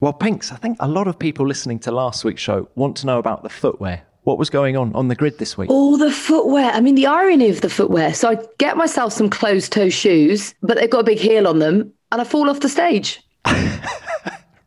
[0.00, 3.06] Well, Pinks, I think a lot of people listening to last week's show want to
[3.06, 4.02] know about the footwear.
[4.24, 5.70] What was going on on the grid this week?
[5.70, 6.70] All the footwear.
[6.72, 8.12] I mean, the irony of the footwear.
[8.12, 11.60] So I get myself some closed toe shoes, but they've got a big heel on
[11.60, 13.20] them, and I fall off the stage.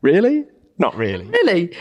[0.02, 0.46] Really?
[0.78, 1.26] Not really.
[1.26, 1.76] Really?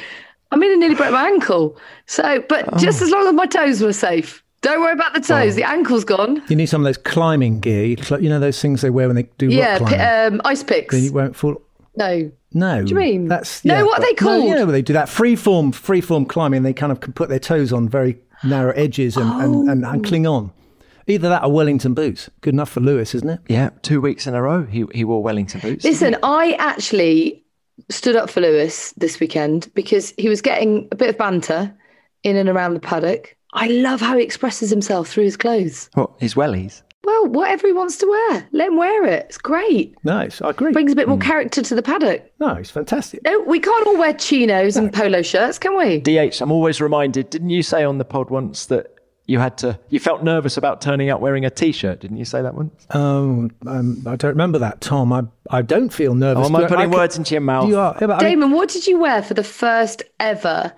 [0.51, 1.79] I mean, I nearly broke my ankle.
[2.07, 4.43] So, but just as long as my toes were safe.
[4.61, 5.55] Don't worry about the toes.
[5.55, 6.43] The ankle's gone.
[6.49, 7.85] You need some of those climbing gear.
[8.19, 10.35] You know those things they wear when they do Yeah, rock pi- climbing.
[10.35, 10.93] um, ice picks.
[10.93, 11.63] then you won't fall.
[11.99, 12.31] No.
[12.55, 12.83] No.
[12.83, 13.29] do you mean?
[13.29, 13.83] That's No, yeah.
[13.83, 14.45] what are they No, called?
[14.45, 16.63] you know, where they do that freeform freeform climbing.
[16.63, 19.69] They kind of can put their toes on very narrow edges and, and, oh.
[19.71, 19.91] and, Oh.
[19.91, 20.51] and cling on.
[21.07, 22.31] Either that or Wellington boots.
[22.41, 23.41] Good enough for Lewis, isn't it?
[23.49, 25.85] Yeah, two weeks in a row he, he wore Wellington boots.
[25.85, 27.45] Listen, I actually
[27.91, 31.75] stood up for Lewis this weekend because he was getting a bit of banter
[32.23, 33.37] in and around the paddock.
[33.55, 35.89] I love how he expresses himself through his clothes.
[35.95, 36.83] What, his wellies?
[37.05, 39.27] Well, whatever he wants to wear, let him wear it.
[39.29, 39.95] It's great.
[40.05, 40.43] Nice.
[40.43, 40.73] I agree.
[40.73, 42.31] Brings a bit more character to the paddock.
[42.41, 43.21] No, it's fantastic.
[43.25, 46.01] No, we can't all wear chinos and polo shirts, can we?
[46.01, 48.95] DH, I'm always reminded, didn't you say on the pod once that
[49.27, 52.01] you had to, you felt nervous about turning up wearing a t shirt?
[52.01, 52.87] Didn't you say that once?
[52.91, 55.13] Um, um, I don't remember that, Tom.
[55.13, 56.45] I I don't feel nervous.
[56.45, 57.69] Oh, am I putting can- words into your mouth?
[57.69, 57.97] You are.
[58.01, 60.73] Yeah, but I mean, Damon, what did you wear for the first ever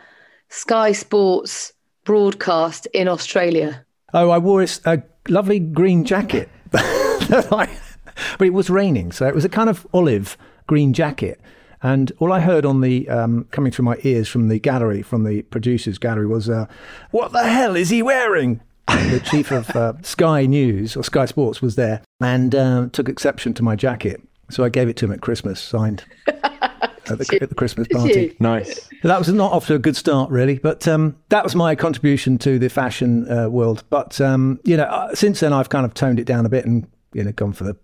[0.48, 1.72] Sky Sports
[2.04, 3.84] broadcast in Australia?
[4.12, 6.48] oh, I wore a, s- a lovely green jacket.
[6.70, 7.68] but
[8.40, 10.36] it was raining, so it was a kind of olive
[10.66, 11.40] green jacket.
[11.82, 15.24] And all I heard on the um, coming through my ears from the gallery, from
[15.24, 16.66] the producers' gallery, was, uh,
[17.10, 21.62] "What the hell is he wearing?" the chief of uh, Sky News or Sky Sports
[21.62, 24.20] was there and uh, took exception to my jacket,
[24.50, 26.04] so I gave it to him at Christmas, signed
[27.10, 28.36] at the, at the Christmas party.
[28.40, 28.88] Nice.
[29.02, 32.38] That was not off to a good start, really, but um, that was my contribution
[32.38, 33.84] to the fashion uh, world.
[33.90, 36.64] But um, you know, uh, since then I've kind of toned it down a bit
[36.64, 37.76] and you know gone for the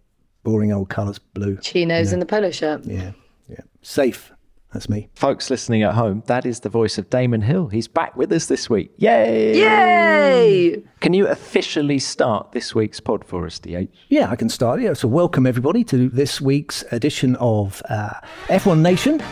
[0.44, 1.56] boring old colours, blue.
[1.58, 2.84] Chinos and the polo shirt.
[2.84, 3.12] Yeah,
[3.48, 4.32] yeah, safe.
[4.72, 5.08] That's me.
[5.14, 7.68] Folks listening at home, that is the voice of Damon Hill.
[7.68, 8.92] He's back with us this week.
[8.98, 9.58] Yay!
[9.58, 10.82] Yay!
[11.00, 13.88] Can you officially start this week's pod for us, DH?
[14.08, 14.80] Yeah, I can start.
[14.80, 18.10] Yeah, so welcome everybody to this week's edition of uh,
[18.48, 19.22] F1 Nation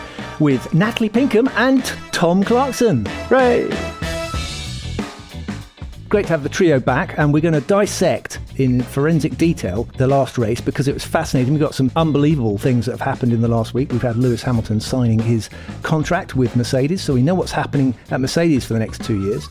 [0.40, 3.04] with Natalie Pinkham and Tom Clarkson.
[3.28, 3.70] Right.
[6.08, 10.06] Great to have the trio back, and we're going to dissect in forensic detail the
[10.06, 11.54] last race because it was fascinating.
[11.54, 13.90] We've got some unbelievable things that have happened in the last week.
[13.90, 15.48] We've had Lewis Hamilton signing his
[15.82, 19.48] contract with Mercedes, so we know what's happening at Mercedes for the next two years.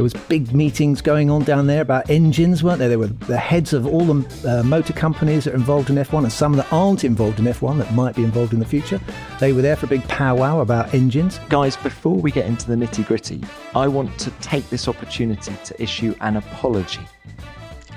[0.00, 2.88] There was big meetings going on down there about engines, weren't there?
[2.88, 6.22] There were the heads of all the uh, motor companies that are involved in F1
[6.22, 8.98] and some that aren't involved in F1 that might be involved in the future.
[9.40, 11.38] They were there for a big powwow about engines.
[11.50, 13.42] Guys, before we get into the nitty gritty,
[13.74, 17.06] I want to take this opportunity to issue an apology.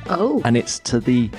[0.07, 1.29] Oh, and it's to the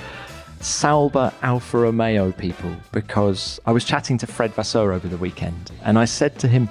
[0.61, 5.99] Sauber Alfa Romeo people because I was chatting to Fred Vasseur over the weekend and
[5.99, 6.69] I said to him,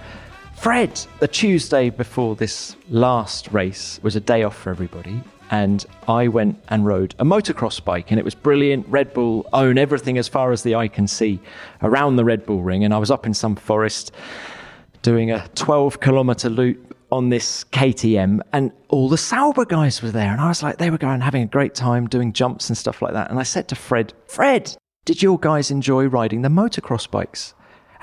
[0.57, 5.23] Fred, the Tuesday before this last race was a day off for everybody.
[5.51, 8.87] And I went and rode a motocross bike, and it was brilliant.
[8.89, 11.39] Red Bull own everything as far as the eye can see
[11.83, 12.83] around the Red Bull ring.
[12.83, 14.13] And I was up in some forest
[15.03, 20.33] doing a 12 kilometer loop on this KTM, and all the Sauber guys were there.
[20.33, 23.03] And I was like, they were going, having a great time doing jumps and stuff
[23.03, 23.31] like that.
[23.31, 27.55] And I said to Fred, Fred, did your guys enjoy riding the motocross bikes?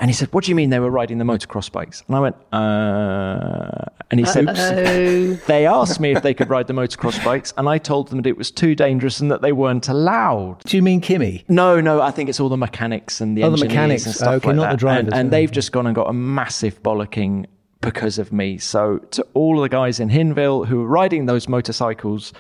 [0.02, 2.04] And he said, What do you mean they were riding the motocross bikes?
[2.08, 5.34] And I went, Uh, and he said, oh.
[5.48, 8.28] They asked me if they could ride the motocross bikes, and I told them that
[8.28, 10.58] it was too dangerous and that they weren't allowed.
[10.66, 11.46] Do you mean Kimi?
[11.48, 14.06] No, no, I think it's all the mechanics and the Oh, the mechanics.
[14.06, 14.72] and stuff Okay, like not that.
[14.72, 15.06] the drivers.
[15.06, 17.46] And, and they've just gone and got a massive bollocking
[17.80, 18.58] because of me.
[18.58, 22.34] So to all the guys in Hinwil who are riding those motorcycles,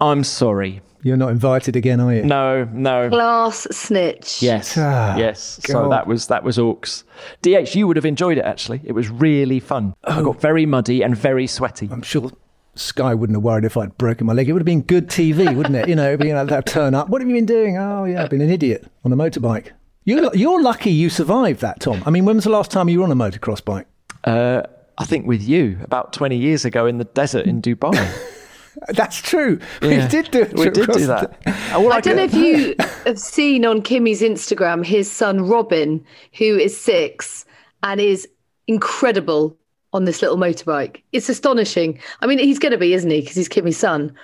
[0.00, 0.80] I'm sorry.
[1.04, 2.22] You're not invited again, are you?
[2.22, 3.08] No, no.
[3.10, 4.40] Glass snitch.
[4.42, 5.58] Yes, Ah, yes.
[5.64, 7.02] So that was that was Orcs.
[7.42, 8.80] DH, you would have enjoyed it actually.
[8.84, 9.94] It was really fun.
[10.04, 10.20] Oh.
[10.20, 11.88] I got very muddy and very sweaty.
[11.90, 12.30] I'm sure
[12.74, 14.48] Sky wouldn't have worried if I'd broken my leg.
[14.48, 15.88] It would have been good TV, wouldn't it?
[15.88, 17.08] You know, it'd be, you know, they'd turn up.
[17.10, 17.76] What have you been doing?
[17.76, 19.72] Oh, yeah, I've been an idiot on a motorbike.
[20.04, 22.02] You're, you're lucky you survived that, Tom.
[22.06, 23.86] I mean, when was the last time you were on a motocross bike?
[24.24, 24.62] Uh,
[24.96, 27.92] I think with you about 20 years ago in the desert in Dubai.
[28.88, 29.58] That's true.
[29.80, 30.04] Yeah.
[30.04, 30.54] We did do it.
[30.54, 31.74] We did across do the- that.
[31.74, 32.74] All I don't know if you
[33.04, 36.04] have seen on Kimi's Instagram his son Robin,
[36.38, 37.44] who is six
[37.82, 38.28] and is
[38.66, 39.56] incredible
[39.92, 41.02] on this little motorbike.
[41.12, 42.00] It's astonishing.
[42.20, 43.20] I mean, he's going to be, isn't he?
[43.20, 44.14] Because he's Kimi's son,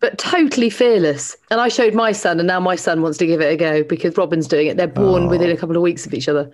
[0.00, 1.36] but totally fearless.
[1.50, 3.82] And I showed my son, and now my son wants to give it a go
[3.82, 4.76] because Robin's doing it.
[4.76, 5.28] They're born oh.
[5.28, 6.50] within a couple of weeks of each other.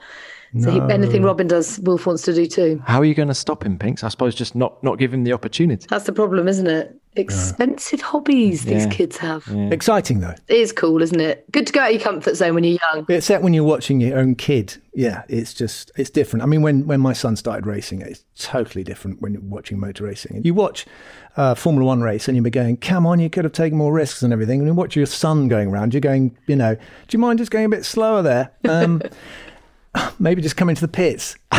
[0.60, 2.80] So he, anything Robin does, Wolf wants to do too.
[2.86, 4.04] How are you going to stop him, Pinks?
[4.04, 5.84] I suppose just not not give him the opportunity.
[5.90, 6.96] That's the problem, isn't it?
[7.16, 8.90] Expensive hobbies these Yeah.
[8.90, 9.44] kids have.
[9.70, 10.34] Exciting though.
[10.49, 11.44] It is cool, isn't it?
[11.52, 13.06] Good to go out of your comfort zone when you're young.
[13.08, 16.43] Except when you're watching your own kid, yeah, it's just it's different.
[16.43, 20.05] I mean, when when my son started racing, it's totally different when you're watching motor
[20.05, 20.43] racing.
[20.44, 20.87] You watch
[21.37, 24.22] uh, Formula One race, and you're going, "Come on, you could have taken more risks
[24.22, 26.81] and everything." And you watch your son going around, you're going, you know, do
[27.11, 28.50] you mind just going a bit slower there?
[28.69, 29.02] Um,
[30.19, 31.37] maybe just come into the pits.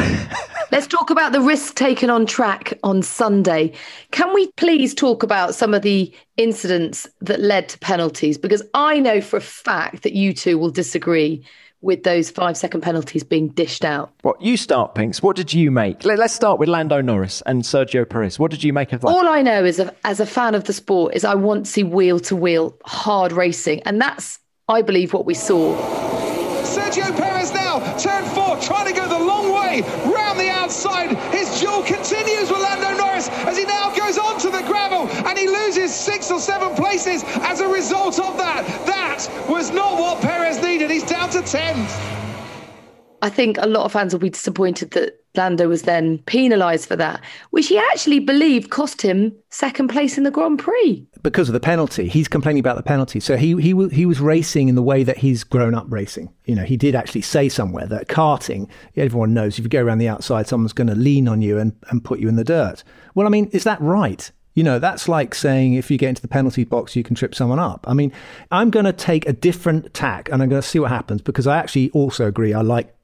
[0.72, 3.72] Let's talk about the risks taken on track on Sunday.
[4.12, 8.38] Can we please talk about some of the incidents that led to penalties?
[8.38, 11.46] Because I know for a fact that you two will disagree
[11.82, 14.12] with those five second penalties being dished out.
[14.24, 15.22] What you start, Pinks?
[15.22, 16.04] What did you make?
[16.04, 18.40] Let, us start with Lando Norris and Sergio Perez.
[18.40, 19.08] What did you make of that?
[19.08, 21.84] All I know is, as a fan of the sport, is I want to see
[21.84, 23.84] wheel to wheel hard racing.
[23.84, 25.76] And that's, I believe, what we saw.
[26.64, 29.82] Sergio Perez now, turn four, trying to go the long way
[30.12, 30.25] round the
[31.31, 35.48] His duel continues with Lando Norris as he now goes onto the gravel and he
[35.48, 38.66] loses six or seven places as a result of that.
[38.86, 40.92] That was not what Perez needed.
[40.92, 42.25] He's down to 10th.
[43.25, 46.95] I think a lot of fans will be disappointed that Lando was then penalised for
[46.98, 51.07] that, which he actually believed cost him second place in the Grand Prix.
[51.24, 52.07] because of the penalty.
[52.07, 53.19] He's complaining about the penalty.
[53.19, 56.31] So he he he was racing in the way that he's grown up racing.
[56.45, 59.98] You know, he did actually say somewhere that karting, everyone knows if you go around
[59.98, 62.83] the outside, someone's going to lean on you and, and put you in the dirt.
[63.16, 64.31] Well, I mean, is that right?
[64.54, 67.33] You know, that's like saying if you get into the penalty box, you can trip
[67.33, 67.86] someone up.
[67.88, 68.13] I mean,
[68.51, 71.48] I'm going to take a different tack and I'm going to see what happens because
[71.48, 72.54] I actually also agree.
[72.54, 72.95] I like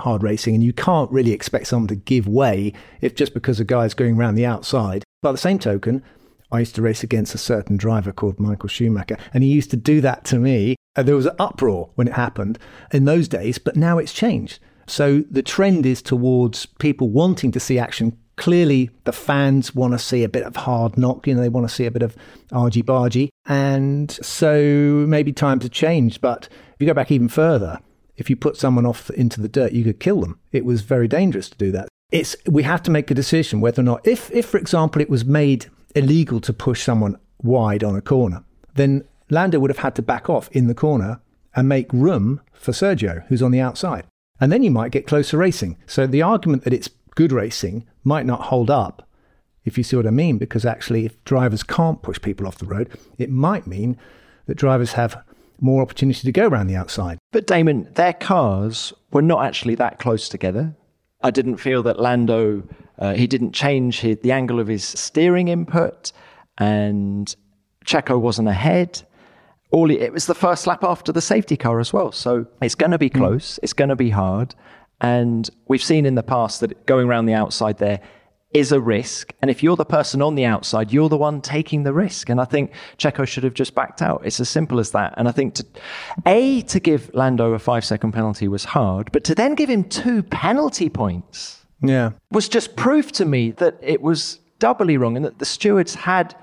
[0.00, 3.64] hard racing and you can't really expect someone to give way if just because a
[3.64, 5.04] guy's going around the outside.
[5.22, 6.02] By the same token,
[6.50, 9.76] I used to race against a certain driver called Michael Schumacher, and he used to
[9.76, 10.76] do that to me.
[10.96, 12.58] And there was an uproar when it happened
[12.92, 14.58] in those days, but now it's changed.
[14.86, 18.18] So the trend is towards people wanting to see action.
[18.36, 21.68] Clearly, the fans want to see a bit of hard knock, you know, they want
[21.68, 22.16] to see a bit of
[22.50, 23.28] argy bargy.
[23.46, 26.20] And so maybe times have changed.
[26.20, 27.80] But if you go back even further,
[28.18, 30.38] if you put someone off into the dirt, you could kill them.
[30.52, 31.88] It was very dangerous to do that.
[32.10, 35.08] It's we have to make a decision whether or not, if, if for example, it
[35.08, 38.44] was made illegal to push someone wide on a corner,
[38.74, 41.20] then Lando would have had to back off in the corner
[41.54, 44.04] and make room for Sergio, who's on the outside.
[44.40, 45.76] And then you might get closer racing.
[45.86, 49.06] So the argument that it's good racing might not hold up,
[49.64, 52.66] if you see what I mean, because actually, if drivers can't push people off the
[52.66, 52.88] road,
[53.18, 53.98] it might mean
[54.46, 55.22] that drivers have
[55.60, 57.18] more opportunity to go around the outside.
[57.32, 60.74] But Damon, their cars were not actually that close together.
[61.22, 62.62] I didn't feel that Lando,
[62.98, 66.12] uh, he didn't change his, the angle of his steering input,
[66.58, 67.34] and
[67.84, 69.02] Checo wasn't ahead.
[69.70, 72.12] All it was the first lap after the safety car as well.
[72.12, 73.58] So it's going to be close.
[73.62, 74.54] It's going to be hard.
[75.00, 78.00] And we've seen in the past that going around the outside there
[78.52, 79.34] is a risk.
[79.42, 82.30] And if you're the person on the outside, you're the one taking the risk.
[82.30, 84.22] And I think Checo should have just backed out.
[84.24, 85.14] It's as simple as that.
[85.18, 85.66] And I think to,
[86.26, 89.84] A, to give Lando a five second penalty was hard, but to then give him
[89.84, 92.12] two penalty points Yeah.
[92.32, 96.34] was just proof to me that it was doubly wrong and that the stewards had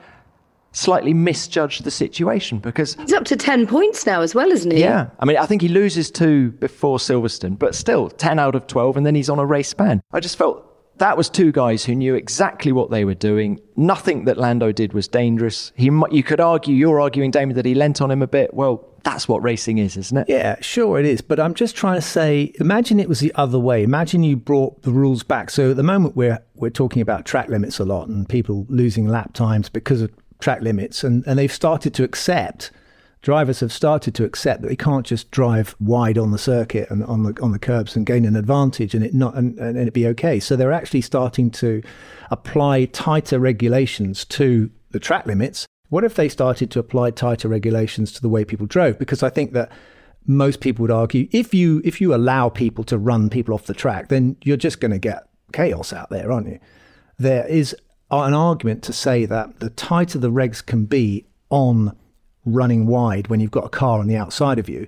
[0.74, 4.80] slightly misjudged the situation because He's up to 10 points now as well, isn't he?
[4.82, 8.68] yeah, I mean, I think he loses two before Silverstone, but still 10 out of
[8.68, 10.02] 12, and then he's on a race ban.
[10.12, 10.66] I just felt
[10.98, 13.60] that was two guys who knew exactly what they were doing.
[13.76, 15.72] Nothing that Lando did was dangerous.
[15.76, 18.54] He, you could argue, you're arguing, Damon, that he lent on him a bit.
[18.54, 20.30] Well, that's what racing is, isn't it?
[20.30, 21.22] Yeah, sure it is.
[21.22, 23.84] But I'm just trying to say, imagine it was the other way.
[23.84, 25.50] Imagine you brought the rules back.
[25.52, 29.08] So at the moment we're we're talking about track limits a lot and people losing
[29.08, 32.72] lap times because of track limits and, and they've started to accept
[33.26, 37.04] drivers have started to accept that they can't just drive wide on the circuit and
[37.06, 39.94] on the on the curbs and gain an advantage and it not and, and it
[39.96, 40.40] be okay.
[40.40, 41.82] So they're actually starting to
[42.30, 45.66] apply tighter regulations to the track limits.
[45.90, 49.00] What if they started to apply tighter regulations to the way people drove?
[49.00, 49.72] Because I think that
[50.28, 53.74] most people would argue if you if you allow people to run people off the
[53.74, 56.60] track, then you're just going to get chaos out there, aren't you?
[57.18, 57.76] There is
[58.12, 61.98] an argument to say that the tighter the regs can be on
[62.46, 64.88] running wide when you've got a car on the outside of you,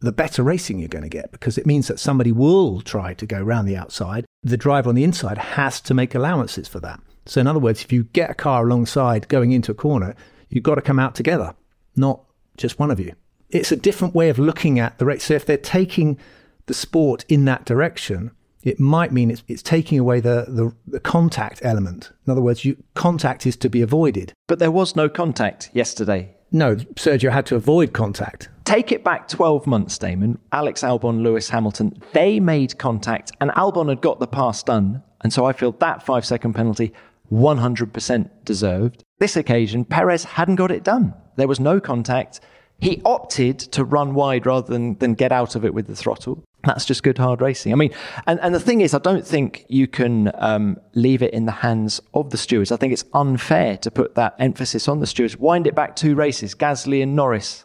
[0.00, 3.26] the, better racing you're going to get because it means that somebody will try to
[3.26, 4.24] go around the outside.
[4.42, 7.00] The driver on the inside has to make allowances for that.
[7.26, 10.14] So, in other words, if you get a car alongside going into a corner,
[10.48, 11.54] you've got to come out together,
[11.96, 12.22] not
[12.56, 13.14] just one of you.
[13.50, 15.24] It's a different way of looking at the race.
[15.24, 16.18] So, if they're taking
[16.66, 18.30] the sport in that direction,
[18.62, 22.12] it might mean it's, it's taking away the, the, the contact element.
[22.26, 24.32] In other words, you, contact is to be avoided.
[24.46, 26.35] But there was no contact yesterday.
[26.52, 28.48] No, Sergio had to avoid contact.
[28.64, 30.38] Take it back 12 months, Damon.
[30.52, 35.02] Alex Albon, Lewis Hamilton, they made contact, and Albon had got the pass done.
[35.22, 36.92] And so I feel that five second penalty
[37.32, 39.04] 100% deserved.
[39.18, 41.14] This occasion, Perez hadn't got it done.
[41.36, 42.40] There was no contact.
[42.78, 46.44] He opted to run wide rather than, than get out of it with the throttle.
[46.66, 47.72] That's just good hard racing.
[47.72, 47.92] I mean,
[48.26, 51.52] and, and the thing is, I don't think you can um, leave it in the
[51.52, 52.72] hands of the stewards.
[52.72, 55.36] I think it's unfair to put that emphasis on the stewards.
[55.36, 57.64] Wind it back two races, Gasly and Norris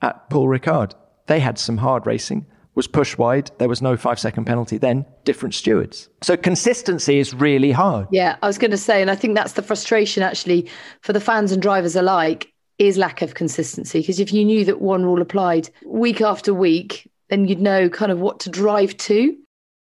[0.00, 0.92] at Paul Ricard.
[1.26, 3.50] They had some hard racing was pushed wide.
[3.58, 6.08] There was no five second penalty then, different stewards.
[6.22, 8.08] So consistency is really hard.
[8.10, 10.68] Yeah, I was going to say, and I think that's the frustration actually
[11.00, 14.00] for the fans and drivers alike is lack of consistency.
[14.00, 18.12] Because if you knew that one rule applied week after week, then you'd know kind
[18.12, 19.34] of what to drive to.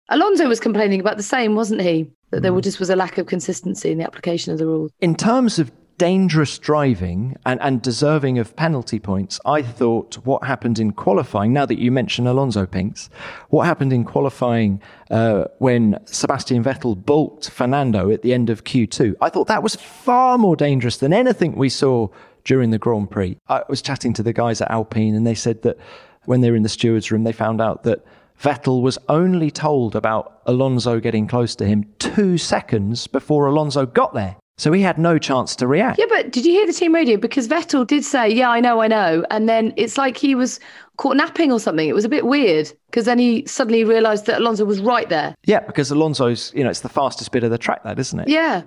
[0.08, 2.10] Alonso was complaining about the same, wasn't he?
[2.30, 2.62] That there mm.
[2.62, 4.90] just was a lack of consistency in the application of the rules.
[5.00, 10.80] In terms of dangerous driving and, and deserving of penalty points, I thought what happened
[10.80, 13.08] in qualifying, now that you mention Alonso Pinks,
[13.50, 19.14] what happened in qualifying uh, when Sebastian Vettel bulked Fernando at the end of Q2,
[19.20, 22.08] I thought that was far more dangerous than anything we saw
[22.44, 23.36] during the Grand Prix.
[23.48, 25.78] I was chatting to the guys at Alpine and they said that
[26.26, 28.04] when they were in the stewards room, they found out that
[28.40, 34.14] Vettel was only told about Alonso getting close to him two seconds before Alonso got
[34.14, 34.36] there.
[34.58, 35.98] So he had no chance to react.
[35.98, 37.18] Yeah, but did you hear the team radio?
[37.18, 39.24] Because Vettel did say, Yeah, I know, I know.
[39.30, 40.60] And then it's like he was
[40.96, 41.86] caught napping or something.
[41.86, 45.34] It was a bit weird because then he suddenly realised that Alonso was right there.
[45.44, 48.28] Yeah, because Alonso's, you know, it's the fastest bit of the track, that, isn't it?
[48.28, 48.62] Yeah.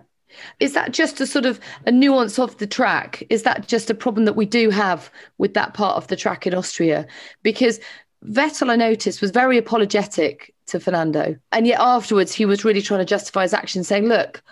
[0.59, 3.24] Is that just a sort of a nuance of the track?
[3.29, 6.45] Is that just a problem that we do have with that part of the track
[6.45, 7.07] in Austria?
[7.43, 7.79] Because
[8.25, 11.38] Vettel, I noticed, was very apologetic to Fernando.
[11.51, 14.43] And yet afterwards, he was really trying to justify his action, saying, Look,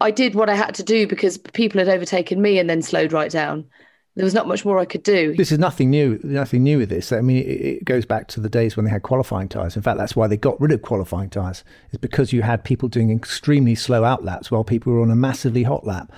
[0.00, 3.12] I did what I had to do because people had overtaken me and then slowed
[3.12, 3.66] right down.
[4.16, 5.34] There was not much more I could do.
[5.36, 6.18] This is nothing new.
[6.24, 7.12] Nothing new with this.
[7.12, 9.76] I mean, it, it goes back to the days when they had qualifying tyres.
[9.76, 11.62] In fact, that's why they got rid of qualifying tyres.
[11.90, 15.16] It's because you had people doing extremely slow out laps while people were on a
[15.16, 16.10] massively hot lap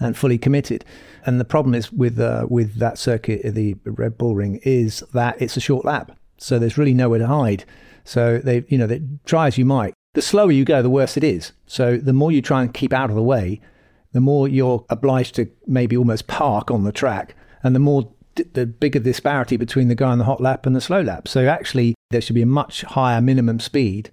[0.00, 0.86] and fully committed.
[1.26, 5.40] And the problem is with uh, with that circuit, the Red Bull Ring, is that
[5.40, 7.64] it's a short lap, so there's really nowhere to hide.
[8.04, 11.16] So they, you know, they, try as you might, the slower you go, the worse
[11.16, 11.52] it is.
[11.66, 13.60] So the more you try and keep out of the way,
[14.14, 18.10] the more you're obliged to maybe almost park on the track, and the more
[18.52, 21.28] the bigger disparity between the guy on the hot lap and the slow lap.
[21.28, 24.10] So actually, there should be a much higher minimum speed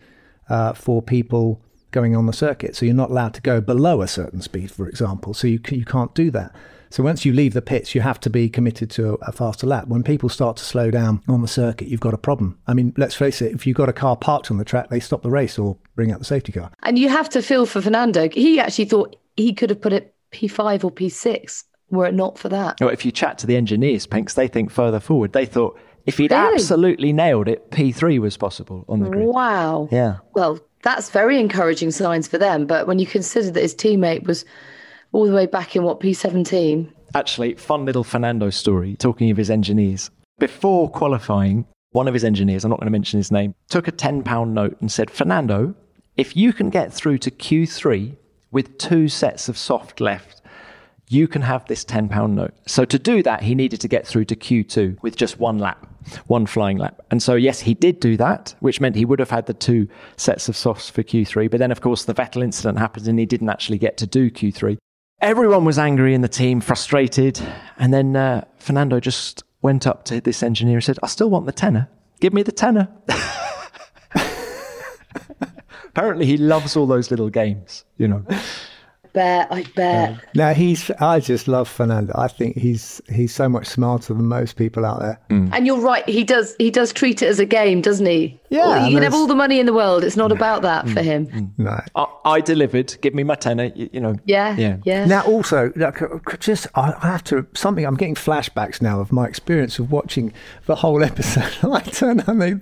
[0.50, 2.75] uh, for people going on the circuit.
[2.75, 5.34] So you're not allowed to go below a certain speed, for example.
[5.34, 6.53] So you you can't do that.
[6.89, 9.88] So once you leave the pits, you have to be committed to a faster lap.
[9.88, 12.60] When people start to slow down on the circuit, you've got a problem.
[12.67, 15.00] I mean, let's face it, if you've got a car parked on the track, they
[15.00, 16.70] stop the race or bring out the safety car.
[16.84, 18.27] And you have to feel for Fernando.
[18.27, 22.50] He actually thought he could have put it P5 or P6 were it not for
[22.50, 22.79] that.
[22.79, 25.33] Well, if you chat to the engineers, Pinks, they think further forward.
[25.33, 26.53] They thought if he'd really?
[26.53, 29.27] absolutely nailed it, P3 was possible on the grid.
[29.27, 29.88] Wow.
[29.91, 30.17] Yeah.
[30.33, 32.65] Well, that's very encouraging signs for them.
[32.65, 34.45] But when you consider that his teammate was
[35.11, 36.91] all the way back in what P17.
[37.13, 38.95] Actually, fun little Fernando story.
[38.95, 40.09] Talking of his engineers,
[40.39, 43.91] before qualifying, one of his engineers, I'm not going to mention his name, took a
[43.91, 45.75] ten pound note and said, "Fernando,
[46.15, 48.15] if you can get through to Q3
[48.51, 50.41] with two sets of soft left."
[51.08, 52.53] You can have this £10 note.
[52.67, 55.86] So, to do that, he needed to get through to Q2 with just one lap
[56.27, 57.01] one flying lap.
[57.12, 59.88] And so, yes, he did do that, which meant he would have had the two
[60.17, 61.50] sets of softs for Q3.
[61.50, 64.29] But then, of course, the Vettel incident happened and he didn't actually get to do
[64.29, 64.77] Q3.
[65.20, 67.39] Everyone was angry in the team, frustrated.
[67.77, 71.46] And then uh, Fernando just went up to this engineer and said, I still want
[71.46, 71.88] the tenner.
[72.20, 72.88] Give me the tenner.
[75.91, 78.25] Apparently, he loves all those little games, you know
[79.13, 79.48] bet.
[79.51, 80.19] I bet.
[80.36, 80.89] Now he's.
[81.00, 82.13] I just love Fernando.
[82.15, 85.19] I think he's he's so much smarter than most people out there.
[85.29, 85.50] Mm.
[85.53, 86.07] And you're right.
[86.07, 86.55] He does.
[86.57, 88.39] He does treat it as a game, doesn't he?
[88.50, 88.88] Yeah.
[88.88, 90.03] you can have all the money in the world.
[90.03, 91.27] It's not about that for him.
[91.27, 91.51] Mm.
[91.57, 91.81] No.
[91.95, 92.98] I, I, delivered.
[93.01, 93.71] Give me my tenner.
[93.75, 94.17] You, you, know.
[94.25, 94.57] Yeah.
[94.57, 94.77] Yeah.
[94.83, 95.05] Yeah.
[95.05, 95.71] Now also,
[96.39, 97.86] just I have to something.
[97.86, 100.33] I'm getting flashbacks now of my experience of watching
[100.65, 101.53] the whole episode.
[101.71, 102.60] I turn on the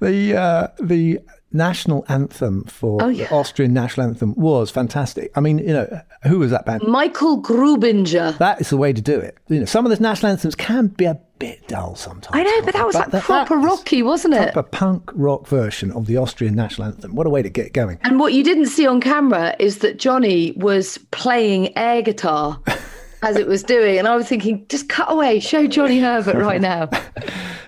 [0.00, 1.20] the uh, the
[1.52, 3.26] national anthem for oh, yeah.
[3.26, 5.30] the Austrian national anthem was fantastic.
[5.36, 6.82] I mean, you know, who was that band?
[6.82, 8.36] Michael Grubinger.
[8.38, 9.38] That is the way to do it.
[9.48, 12.34] You know, some of the national anthems can be a bit dull sometimes.
[12.34, 14.52] I know, but that was but like proper rocky, wasn't it?
[14.52, 17.14] Proper punk rock version of the Austrian national anthem.
[17.14, 17.98] What a way to get going.
[18.02, 22.60] And what you didn't see on camera is that Johnny was playing air guitar.
[23.22, 23.98] as it was doing.
[23.98, 26.88] And I was thinking, just cut away, show Johnny Herbert right now.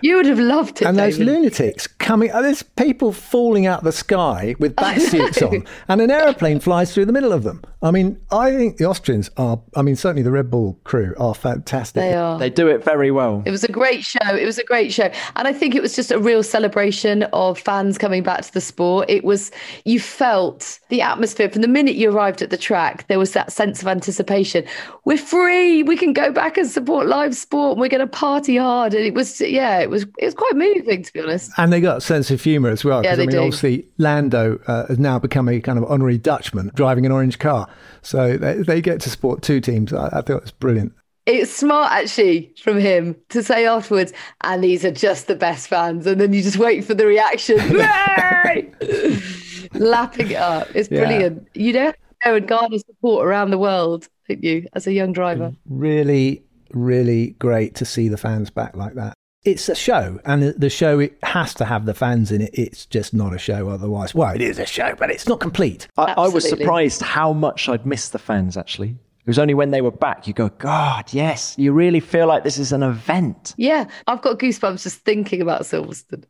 [0.01, 0.87] You would have loved it.
[0.87, 1.13] And David.
[1.15, 2.31] those lunatics coming.
[2.31, 6.95] uh, There's people falling out of the sky with batsuits on, and an aeroplane flies
[6.95, 7.63] through the middle of them.
[7.83, 9.61] I mean, I think the Austrians are.
[9.75, 12.01] I mean, certainly the Red Bull crew are fantastic.
[12.01, 12.39] They are.
[12.39, 13.43] They do it very well.
[13.45, 14.37] It was a great show.
[14.37, 15.11] It was a great show.
[15.37, 18.61] And I think it was just a real celebration of fans coming back to the
[18.61, 19.09] sport.
[19.11, 19.51] It was,
[19.85, 23.53] you felt the atmosphere from the minute you arrived at the track, there was that
[23.53, 24.65] sense of anticipation.
[25.05, 25.38] We're free.
[25.47, 27.73] We can go back and support live sport.
[27.73, 28.95] And we're going to party hard.
[28.95, 31.53] And it was, yeah, it was, it was quite moving, to be honest.
[31.57, 33.03] And they got a sense of humour as well.
[33.05, 33.43] Yeah, they I mean, do.
[33.43, 37.69] obviously, Lando uh, has now become a kind of honorary Dutchman driving an orange car.
[38.03, 39.93] So they, they get to support two teams.
[39.93, 40.93] I, I thought it was brilliant.
[41.27, 46.07] It's smart actually from him to say afterwards, and these are just the best fans.
[46.07, 47.59] And then you just wait for the reaction.
[49.75, 50.69] Lapping it up.
[50.75, 51.05] It's Yeah.
[51.05, 51.47] brilliant.
[51.55, 51.93] You know,
[52.25, 55.53] go and garner support around the world, don't you, as a young driver?
[55.69, 56.43] Really,
[56.73, 59.15] really great to see the fans back like that.
[59.45, 62.51] It's a show, and the- the show it has to have the fans in it.
[62.53, 64.15] It's just not a show otherwise.
[64.15, 65.87] Well, it is a show, but it's not complete.
[65.97, 68.91] I, I was surprised how much I'd missed the fans, actually.
[69.21, 72.45] It was only when they were back you go, God, yes, you really feel like
[72.45, 73.55] this is an event.
[73.57, 76.25] Yeah, I've got goosebumps just thinking about Silverstone.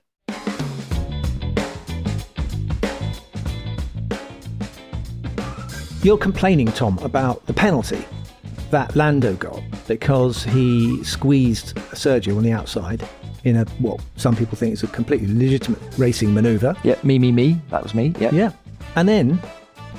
[6.02, 8.04] You're complaining, Tom, about the penalty
[8.70, 13.06] that Lando got because he squeezed Sergio on the outside
[13.44, 16.76] in a what some people think is a completely legitimate racing manoeuvre.
[16.84, 17.60] Yeah, me, me, me.
[17.70, 18.14] That was me.
[18.20, 18.30] Yeah.
[18.32, 18.52] Yeah.
[18.94, 19.40] And then,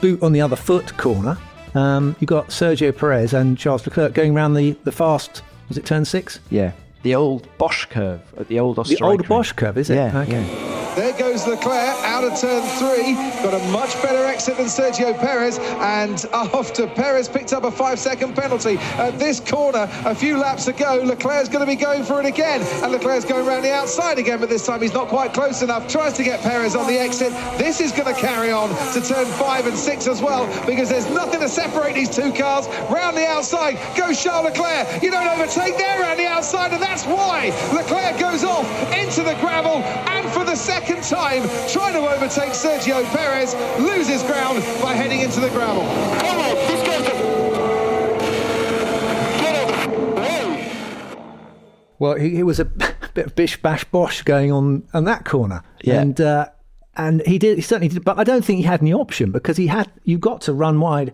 [0.01, 1.38] boot on the other foot corner,
[1.75, 5.86] um, you got Sergio Perez and Charles Leclerc going around the, the fast, was it
[5.86, 6.39] turn six?
[6.50, 6.72] Yeah.
[7.03, 9.96] The old Bosch curve at the old The old Bosch curve, is it?
[9.96, 10.32] Yeah, Okay.
[10.44, 10.78] yeah.
[11.00, 13.13] There goes Leclerc out of turn three.
[13.41, 15.58] Got a much better exit than Sergio Perez.
[15.58, 20.68] And after Perez picked up a five second penalty at this corner a few laps
[20.68, 22.62] ago, Leclerc's going to be going for it again.
[22.84, 25.88] And Leclerc's going around the outside again, but this time he's not quite close enough.
[25.88, 27.32] Tries to get Perez on the exit.
[27.58, 31.10] This is going to carry on to turn five and six as well because there's
[31.12, 32.68] nothing to separate these two cars.
[32.91, 35.01] Round the outside goes Charles Leclerc.
[35.01, 39.36] You don't overtake there around the outside, and that's why Leclerc goes off into the
[39.36, 45.22] gravel and for the second time trying to overtake Sergio Perez, loses ground by heading
[45.22, 45.84] into the gravel.
[52.00, 52.65] Well, he, he was a
[53.13, 56.01] bit of bish bash bosh going on on that corner, Yeah.
[56.01, 56.48] and uh,
[56.96, 59.58] and he did he certainly did, but I don't think he had any option because
[59.58, 61.13] he had you got to run wide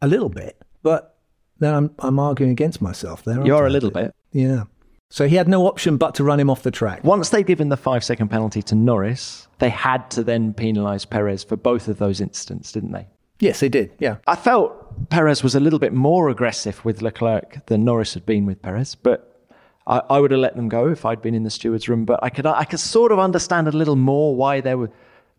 [0.00, 1.16] a little bit, but
[1.58, 3.44] then I'm I'm arguing against myself there.
[3.44, 3.66] You're I?
[3.66, 4.14] a little bit.
[4.32, 4.64] yeah.
[5.12, 7.04] So he had no option but to run him off the track.
[7.04, 11.44] Once they'd given the five second penalty to Norris, they had to then penalise Perez
[11.44, 13.06] for both of those incidents, didn't they?
[13.38, 13.92] Yes, they did.
[13.98, 14.16] Yeah.
[14.26, 18.46] I felt Perez was a little bit more aggressive with Leclerc than Norris had been
[18.46, 19.46] with Perez, but
[19.86, 22.06] I, I would have let them go if I'd been in the stewards' room.
[22.06, 24.90] But I could I could sort of understand a little more why they were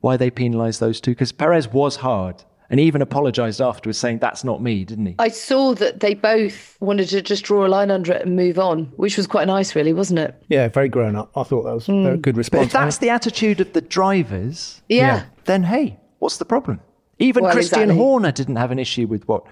[0.01, 4.19] why they penalised those two because Perez was hard and he even apologised afterwards, saying
[4.19, 5.15] that's not me, didn't he?
[5.19, 8.57] I saw that they both wanted to just draw a line under it and move
[8.59, 10.35] on, which was quite nice, really, wasn't it?
[10.49, 11.31] Yeah, very grown up.
[11.35, 12.05] I thought that was Hmm.
[12.05, 12.65] a good But response.
[12.67, 15.23] if that's the attitude of the drivers, Yeah.
[15.45, 16.79] then hey, what's the problem?
[17.19, 17.97] Even Well, Christian exactly.
[17.97, 19.43] Horner didn't have an issue with what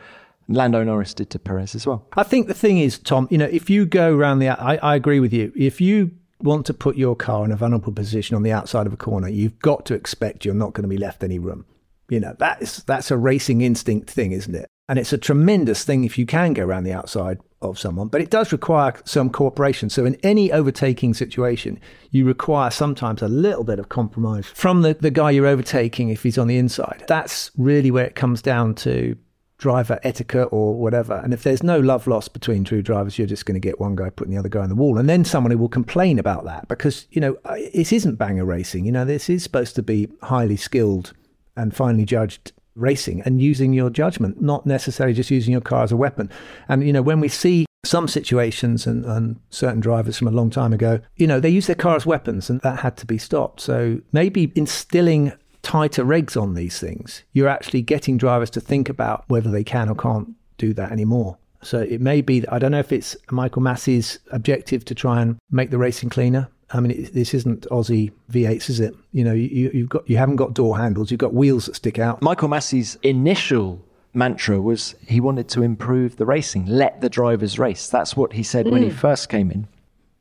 [0.48, 2.06] Lando Norris did to Perez as well.
[2.18, 4.96] I think the thing is, Tom, you know, if you go around the, I, I
[4.96, 5.54] agree with you.
[5.56, 8.94] If you want to put your car in a vulnerable position on the outside of
[8.94, 11.66] a corner, you've got to expect you're not going to be left any room.
[12.12, 14.68] You know, that's that's a racing instinct thing, isn't it?
[14.90, 18.20] And it's a tremendous thing if you can go around the outside of someone, but
[18.20, 19.90] it does require some cooperation.
[19.90, 24.94] So in any overtaking situation, you require sometimes a little bit of compromise from the,
[24.94, 27.06] the guy you're overtaking if he's on the inside.
[27.08, 29.16] That's really where it comes down to
[29.58, 31.22] driver etiquette or whatever.
[31.24, 33.96] And if there's no love lost between two drivers, you're just going to get one
[33.96, 34.98] guy putting the other guy on the wall.
[34.98, 38.44] And then someone who will complain about that because, you know, uh, it isn't banger
[38.44, 38.86] racing.
[38.86, 41.14] You know, this is supposed to be highly skilled
[41.56, 45.92] and finely judged racing and using your judgment, not necessarily just using your car as
[45.92, 46.30] a weapon.
[46.68, 50.50] And, you know, when we see some situations and, and certain drivers from a long
[50.50, 53.18] time ago, you know, they use their car as weapons and that had to be
[53.18, 53.60] stopped.
[53.60, 55.34] So maybe instilling
[55.64, 59.90] tighter regs on these things, you're actually getting drivers to think about whether they can
[59.90, 61.38] or can't do that anymore.
[61.64, 65.38] So it may be, I don't know if it's Michael Masi's objective to try and
[65.52, 66.50] make the racing cleaner.
[66.74, 68.96] I mean, it, this isn't Aussie V8s, is it?
[69.12, 72.00] You know, you, you've got, you haven't got door handles, you've got wheels that stick
[72.00, 72.22] out.
[72.22, 77.90] Michael Masi's initial mantra was he wanted to improve the racing, let the drivers race.
[77.90, 78.94] That's what he said when he mm.
[78.94, 79.68] first came in.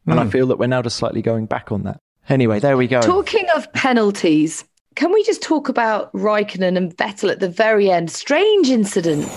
[0.06, 0.32] And I mm.
[0.32, 1.98] feel that we're now just slightly going back on that.
[2.28, 3.00] Anyway, there we go.
[3.00, 8.10] Talking of penalties, can we just talk about Raikkonen and Vettel at the very end?
[8.10, 9.28] Strange incident.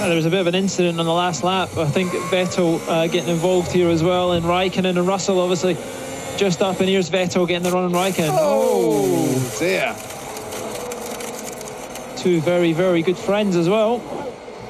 [0.00, 1.76] Uh, there was a bit of an incident on the last lap.
[1.76, 5.74] I think Vettel uh, getting involved here as well, and Raikkonen and Russell obviously
[6.38, 8.30] just up, and here's Vettel getting the run on Raikkonen.
[8.32, 9.94] Oh, dear.
[12.16, 13.98] Two very, very good friends as well.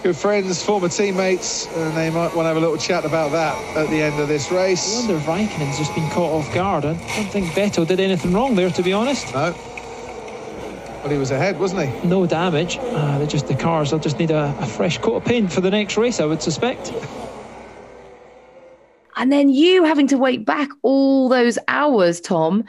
[0.03, 3.57] Good friends, former teammates, and they might want to have a little chat about that
[3.77, 4.97] at the end of this race.
[4.97, 6.85] I wonder if Raikkonen's just been caught off guard.
[6.85, 9.33] I don't think Vettel did anything wrong there, to be honest.
[9.33, 9.55] No.
[11.01, 12.07] Well, he was ahead, wasn't he?
[12.07, 12.77] No damage.
[12.79, 13.91] Uh, they're just the cars.
[13.91, 16.43] They'll just need a, a fresh coat of paint for the next race, I would
[16.43, 16.93] suspect.
[19.17, 22.65] And then you having to wait back all those hours, Tom,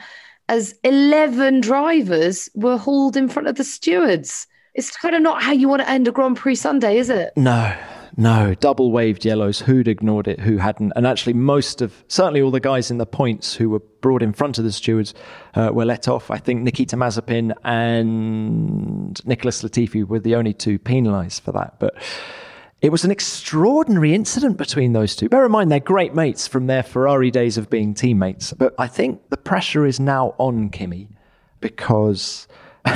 [0.48, 4.46] as 11 drivers were hauled in front of the stewards.
[4.74, 7.34] It's kind of not how you want to end a Grand Prix Sunday, is it?
[7.36, 7.76] No,
[8.16, 8.54] no.
[8.54, 9.60] Double waved yellows.
[9.60, 10.40] Who'd ignored it?
[10.40, 10.92] Who hadn't?
[10.96, 14.32] And actually, most of, certainly all the guys in the points who were brought in
[14.32, 15.14] front of the stewards
[15.54, 16.30] uh, were let off.
[16.30, 21.76] I think Nikita Mazepin and Nicholas Latifi were the only two penalised for that.
[21.78, 21.94] But
[22.82, 25.28] it was an extraordinary incident between those two.
[25.28, 28.52] Bear in mind, they're great mates from their Ferrari days of being teammates.
[28.52, 31.08] But I think the pressure is now on Kimi
[31.60, 32.48] because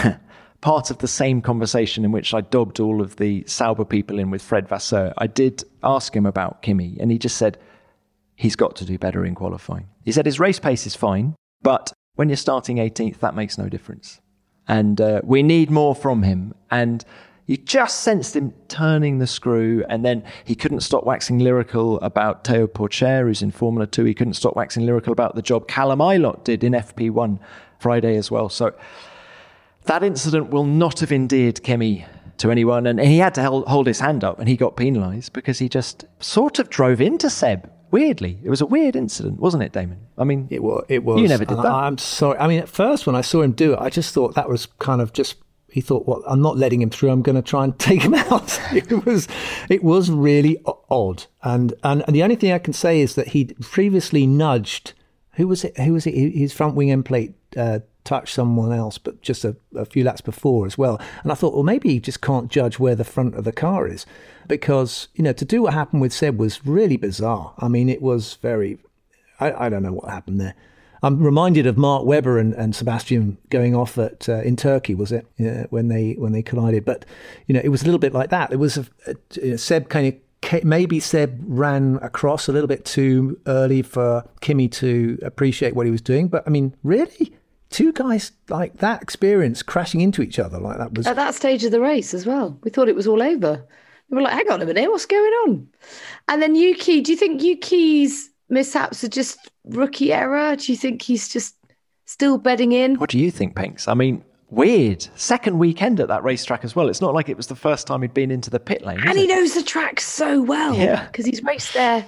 [0.66, 4.32] part of the same conversation in which I dubbed all of the Sauber people in
[4.32, 7.56] with Fred Vasseur, I did ask him about Kimi, and he just said
[8.34, 9.86] he's got to do better in qualifying.
[10.04, 13.68] He said his race pace is fine, but when you're starting 18th, that makes no
[13.68, 14.20] difference.
[14.66, 16.52] And uh, we need more from him.
[16.68, 17.04] And
[17.46, 22.44] you just sensed him turning the screw, and then he couldn't stop waxing lyrical about
[22.44, 24.02] Theo Pourchaire, who's in Formula 2.
[24.02, 27.38] He couldn't stop waxing lyrical about the job Callum Ilott did in FP1
[27.78, 28.48] Friday as well.
[28.48, 28.74] So
[29.86, 32.04] that incident will not have endeared Kimi
[32.38, 32.86] to anyone.
[32.86, 36.04] And he had to hold his hand up and he got penalised because he just
[36.20, 37.70] sort of drove into Seb.
[37.90, 39.98] Weirdly, it was a weird incident, wasn't it, Damon?
[40.18, 40.84] I mean, It was.
[40.88, 41.20] It was.
[41.20, 41.66] You never did that.
[41.66, 42.38] I'm sorry.
[42.38, 44.66] I mean, at first when I saw him do it, I just thought that was
[44.78, 45.36] kind of just.
[45.68, 47.10] He thought, "Well, I'm not letting him through.
[47.10, 49.28] I'm going to try and take him out." it was,
[49.70, 51.26] it was really odd.
[51.42, 54.94] And, and and the only thing I can say is that he previously nudged.
[55.34, 55.78] Who was it?
[55.78, 56.12] Who was it?
[56.12, 60.22] His front wing end plate uh, touched someone else, but just a, a few laps
[60.22, 61.00] before as well.
[61.22, 63.86] And I thought, well, maybe he just can't judge where the front of the car
[63.86, 64.06] is,
[64.48, 67.52] because you know to do what happened with Seb was really bizarre.
[67.58, 68.78] I mean, it was very
[69.40, 70.54] I, I don't know what happened there.
[71.02, 75.12] I'm reminded of Mark Webber and, and Sebastian going off at uh, in Turkey, was
[75.12, 76.84] it yeah, when they when they collided?
[76.84, 77.04] But
[77.46, 78.52] you know, it was a little bit like that.
[78.52, 78.86] It was a,
[79.42, 84.68] a, Seb kind of maybe Seb ran across a little bit too early for Kimi
[84.68, 86.28] to appreciate what he was doing.
[86.28, 87.36] But I mean, really,
[87.76, 91.62] two guys like that experience crashing into each other like that was At that stage
[91.62, 92.58] of the race as well.
[92.64, 93.62] We thought it was all over.
[94.08, 95.68] We were like, hang on a minute, what's going on?
[96.26, 100.56] And then Yuki, do you think Yuki's mishaps are just rookie error?
[100.56, 101.54] Do you think he's just
[102.06, 102.94] still bedding in?
[102.94, 103.88] what do you think, Pinks?
[103.88, 105.06] I mean, weird.
[105.16, 106.88] Second weekend at that racetrack as well.
[106.88, 109.00] It's not like it was the first time he'd been into the pit lane.
[109.06, 109.28] And he it?
[109.28, 110.74] knows the track so well.
[110.74, 111.04] Yeah.
[111.04, 112.06] Because he's raced there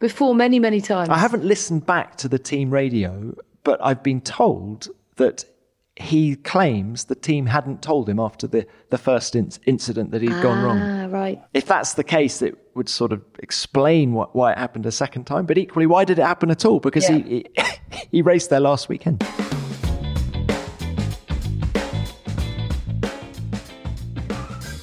[0.00, 1.08] before many, many times.
[1.08, 5.44] I haven't listened back to the team radio, but I've been told that
[5.96, 10.42] he claims the team hadn't told him after the, the first in- incident that he'd
[10.42, 10.78] gone wrong.
[10.80, 11.40] Ah, right.
[11.52, 15.24] If that's the case, it would sort of explain what, why it happened a second
[15.24, 15.46] time.
[15.46, 16.80] But equally, why did it happen at all?
[16.80, 17.46] Because he, he
[18.10, 19.22] he raced there last weekend.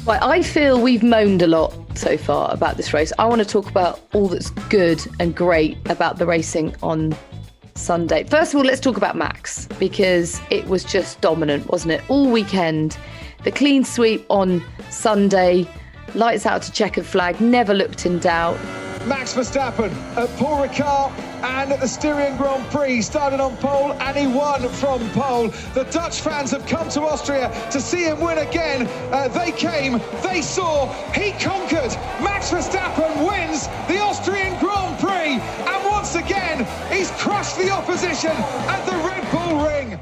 [0.05, 3.13] Right, I feel we've moaned a lot so far about this race.
[3.19, 7.15] I want to talk about all that's good and great about the racing on
[7.75, 8.23] Sunday.
[8.23, 12.01] First of all, let's talk about Max because it was just dominant, wasn't it?
[12.09, 12.97] All weekend.
[13.43, 15.67] The clean sweep on Sunday,
[16.13, 18.57] lights out to checkered flag, never looked in doubt.
[19.07, 21.11] Max Verstappen at Paul Ricard
[21.43, 25.47] and at the Styrian Grand Prix started on pole and he won from pole.
[25.73, 28.87] The Dutch fans have come to Austria to see him win again.
[29.11, 31.91] Uh, they came, they saw, he conquered.
[32.21, 34.70] Max Verstappen wins the Austrian Grand
[36.01, 39.99] once again he's crushed the opposition at the Red Bull Ring.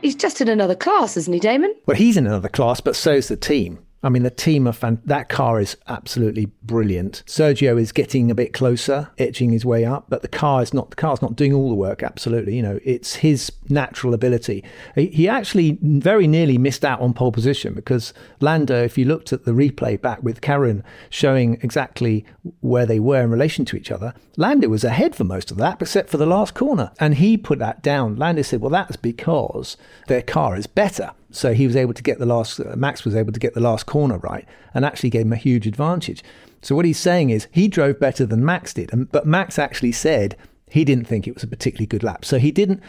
[0.00, 1.74] He's just in another class, isn't he, Damon?
[1.84, 3.80] Well, he's in another class, but so's the team.
[4.04, 7.22] I mean, the team are fan- that car is absolutely brilliant.
[7.26, 10.90] Sergio is getting a bit closer, etching his way up, but the car is not
[10.90, 12.02] the car's not doing all the work.
[12.02, 14.64] Absolutely, you know, it's his natural ability.
[14.96, 19.32] He, he actually very nearly missed out on pole position because Lando, if you looked
[19.32, 22.24] at the replay back with Karun showing exactly
[22.60, 25.80] where they were in relation to each other, Lando was ahead for most of that,
[25.80, 28.16] except for the last corner, and he put that down.
[28.16, 29.76] Lando said, "Well, that's because
[30.08, 33.16] their car is better." So he was able to get the last, uh, Max was
[33.16, 36.22] able to get the last corner right and actually gave him a huge advantage.
[36.60, 38.92] So what he's saying is he drove better than Max did.
[38.92, 40.36] And, but Max actually said
[40.70, 42.24] he didn't think it was a particularly good lap.
[42.24, 42.82] So he didn't.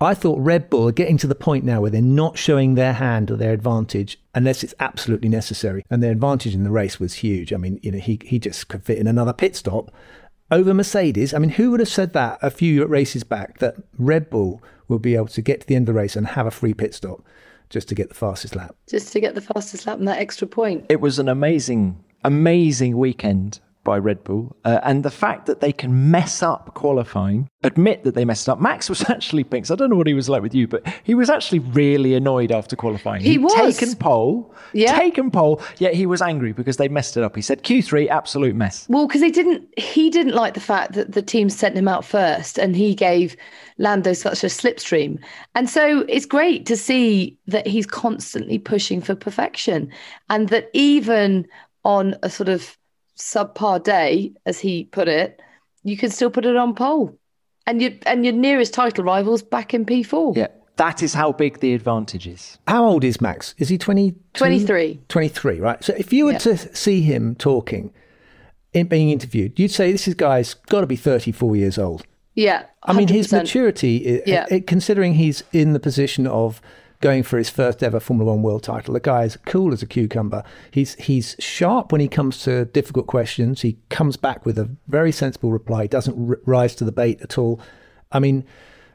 [0.00, 2.94] I thought Red Bull are getting to the point now where they're not showing their
[2.94, 5.84] hand or their advantage unless it's absolutely necessary.
[5.88, 7.52] And their advantage in the race was huge.
[7.52, 9.92] I mean, you know, he, he just could fit in another pit stop
[10.50, 11.32] over Mercedes.
[11.32, 14.98] I mean, who would have said that a few races back that Red Bull will
[14.98, 16.94] be able to get to the end of the race and have a free pit
[16.94, 17.24] stop
[17.74, 18.76] just to get the fastest lap?
[18.88, 20.86] Just to get the fastest lap and that extra point.
[20.88, 24.56] It was an amazing, amazing weekend by Red Bull.
[24.64, 28.60] Uh, and the fact that they can mess up qualifying, admit that they messed up.
[28.60, 31.14] Max was actually, Pinks, I don't know what he was like with you, but he
[31.14, 33.22] was actually really annoyed after qualifying.
[33.22, 33.76] He He'd was.
[33.76, 34.98] taken pole, Yeah.
[34.98, 37.36] taken pole, yet he was angry because they messed it up.
[37.36, 38.86] He said, Q3, absolute mess.
[38.88, 42.04] Well, because he didn't he didn't like the fact that the team sent him out
[42.04, 43.36] first and he gave
[43.78, 45.18] Lando such a slipstream.
[45.54, 49.90] And so it's great to see that he's constantly pushing for perfection
[50.30, 51.46] and that even
[51.84, 52.76] on a sort of
[53.18, 55.40] subpar day, as he put it,
[55.82, 57.18] you can still put it on pole.
[57.66, 60.36] And your and your nearest title rivals back in P4.
[60.36, 62.58] Yeah, that is how big the advantage is.
[62.68, 63.54] How old is Max?
[63.58, 64.14] Is he 20?
[64.34, 65.00] 23.
[65.08, 65.82] 23, right?
[65.82, 66.38] So if you were Yeah.
[66.38, 67.90] to see him talking,
[68.74, 72.04] in being interviewed, you'd say this is guy's got to be 34 years old.
[72.34, 72.64] Yeah.
[72.82, 74.46] I mean, his maturity, i- Yeah.
[74.50, 76.60] i- considering he's in the position of
[77.00, 79.86] going for his first ever Formula One world title, the guy is cool as a
[79.86, 80.42] cucumber.
[80.70, 83.62] He's he's sharp when he comes to difficult questions.
[83.62, 85.82] He comes back with a very sensible reply.
[85.82, 87.60] He doesn't r- rise to the bait at all.
[88.12, 88.44] I mean,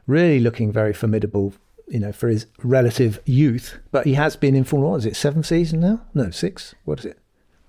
[0.06, 1.54] really looking very formidable.
[1.88, 5.00] You know, for his relative youth, but he has been in Formula One.
[5.00, 6.02] Is it seven season now?
[6.14, 6.76] No, six.
[6.84, 7.18] What is it?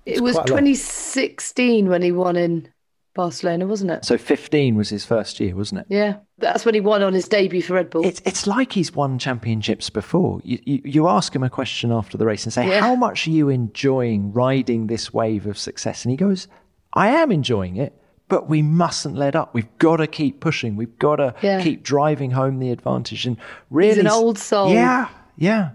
[0.06, 0.58] It was quite a lot.
[0.60, 2.71] 2016 when he won in
[3.14, 4.04] Barcelona, wasn't it?
[4.04, 5.86] So 15 was his first year, wasn't it?
[5.90, 8.06] Yeah, that's when he won on his debut for Red Bull.
[8.06, 10.40] It's, it's like he's won championships before.
[10.44, 12.80] You, you, you ask him a question after the race and say, Yeah.
[12.80, 16.04] How much are you enjoying riding this wave of success?
[16.04, 16.48] And he goes,
[16.94, 17.98] I am enjoying it,
[18.28, 19.52] but we mustn't let up.
[19.54, 20.76] We've got to keep pushing.
[20.76, 21.62] We've got to Yeah.
[21.62, 23.26] keep driving home the advantage.
[23.26, 23.36] And
[23.70, 24.72] really, an old soul.
[24.72, 25.70] Yeah, yeah.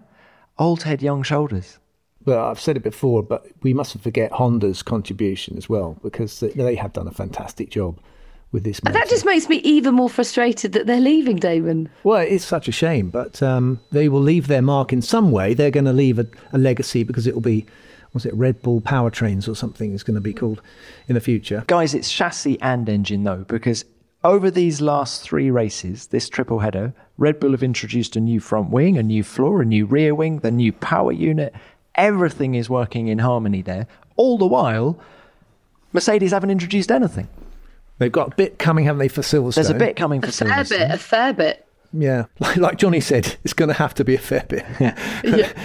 [0.57, 1.77] Old head, young shoulders.
[2.27, 6.49] Well, I've said it before, but we mustn't forget Honda's contribution as well because they-
[6.49, 7.97] they have done a fantastic job
[8.51, 8.79] with this.
[8.85, 11.87] And that just makes me even more frustrated that they're leaving, Damon.
[12.03, 15.53] Well, it's such a shame, but um, they will leave their mark in some way.
[15.53, 17.65] They're going to leave a, a legacy because it will be,
[18.13, 20.61] was it Red Bull Powertrains or something is going to be called
[21.07, 21.63] in the future.
[21.67, 23.85] Guys, it's chassis and engine though, because
[24.25, 28.69] over these last three races, this triple header, Red Bull have introduced a new front
[28.69, 31.53] wing, a new floor, a new rear wing, the new power unit.
[31.97, 33.87] Everything is working in harmony there.
[34.15, 34.99] All the while,
[35.93, 37.27] Mercedes haven't introduced anything.
[37.99, 39.55] They've got a bit coming, haven't they, for Silverstone?
[39.55, 40.69] There's a bit coming for A fair Silverstone.
[40.69, 41.67] bit, a fair bit.
[41.93, 44.65] Yeah, like, like Johnny said, it's going to have to be a fair bit.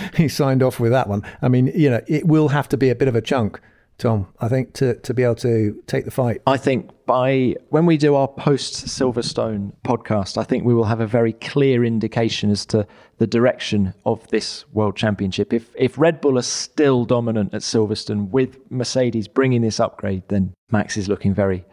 [0.16, 1.22] he signed off with that one.
[1.42, 3.60] I mean, you know, it will have to be a bit of a chunk,
[4.02, 4.26] Tom.
[4.40, 6.42] I think to to be able to take the fight.
[6.46, 11.00] I think by when we do our post Silverstone podcast, I think we will have
[11.00, 12.86] a very clear indication as to
[13.18, 15.52] the direction of this World Championship.
[15.52, 20.52] If if Red Bull are still dominant at Silverstone with Mercedes bringing this upgrade, then
[20.70, 21.64] Max is looking very,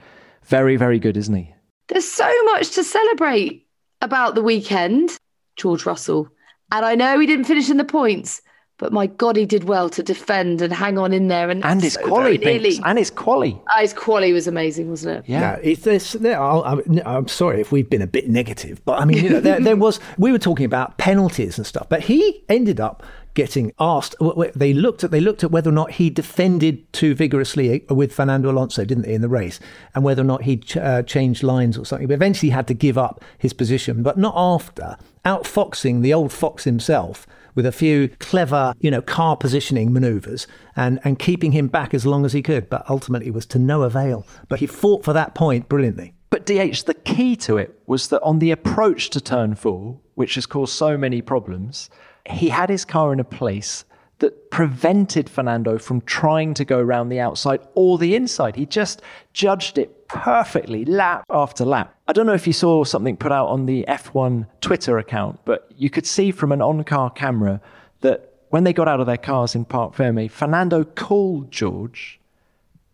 [0.46, 1.54] very, very good, isn't he?
[1.88, 3.65] There's so much to celebrate
[4.02, 5.18] about the weekend.
[5.60, 6.30] George Russell.
[6.72, 8.42] And I know he didn't finish in the points,
[8.80, 11.50] but my God, he did well to defend and hang on in there.
[11.50, 12.80] And, And his so quali, very nearly.
[12.86, 13.62] And his quali.
[13.70, 15.30] Ah, his quali was amazing, wasn't it?
[15.30, 15.39] Yeah.
[15.42, 16.15] No, it's this.
[16.20, 19.39] No, I'm, I'm sorry if we've been a bit negative, but I mean, you know,
[19.39, 20.00] there, there was.
[20.18, 23.04] We were talking about penalties and stuff, but he ended up
[23.36, 24.15] getting asked.
[24.20, 27.86] w- w- They looked at they looked at whether or not he defended too vigorously
[27.89, 29.60] with Fernando Alonso, didn't they, in the race,
[29.94, 32.08] and whether or not he ch- uh, changed lines or something.
[32.08, 36.32] But eventually, he had to give up his position, but not after outfoxing the old
[36.32, 37.28] fox himself
[37.60, 42.06] with a few clever, you know, car positioning maneuvers and, and keeping him back as
[42.06, 44.26] long as he could, but ultimately was to no avail.
[44.48, 46.13] But he fought for that point brilliantly.
[46.30, 50.36] But DH, the key to it was that on the approach to turn four, which
[50.36, 51.89] has caused so many problems,
[52.30, 53.84] he had his car in a place
[54.19, 58.55] that prevented Fernando from trying to go around the outside or the inside.
[58.55, 59.01] He just
[59.34, 61.95] judged it perfectly, lap after lap.
[62.08, 65.71] I don't know if you saw something put out on the F1 Twitter account, but
[65.77, 67.62] you could see from an on car camera
[68.01, 72.19] that when they got out of their cars in Parc Ferme, Fernando called George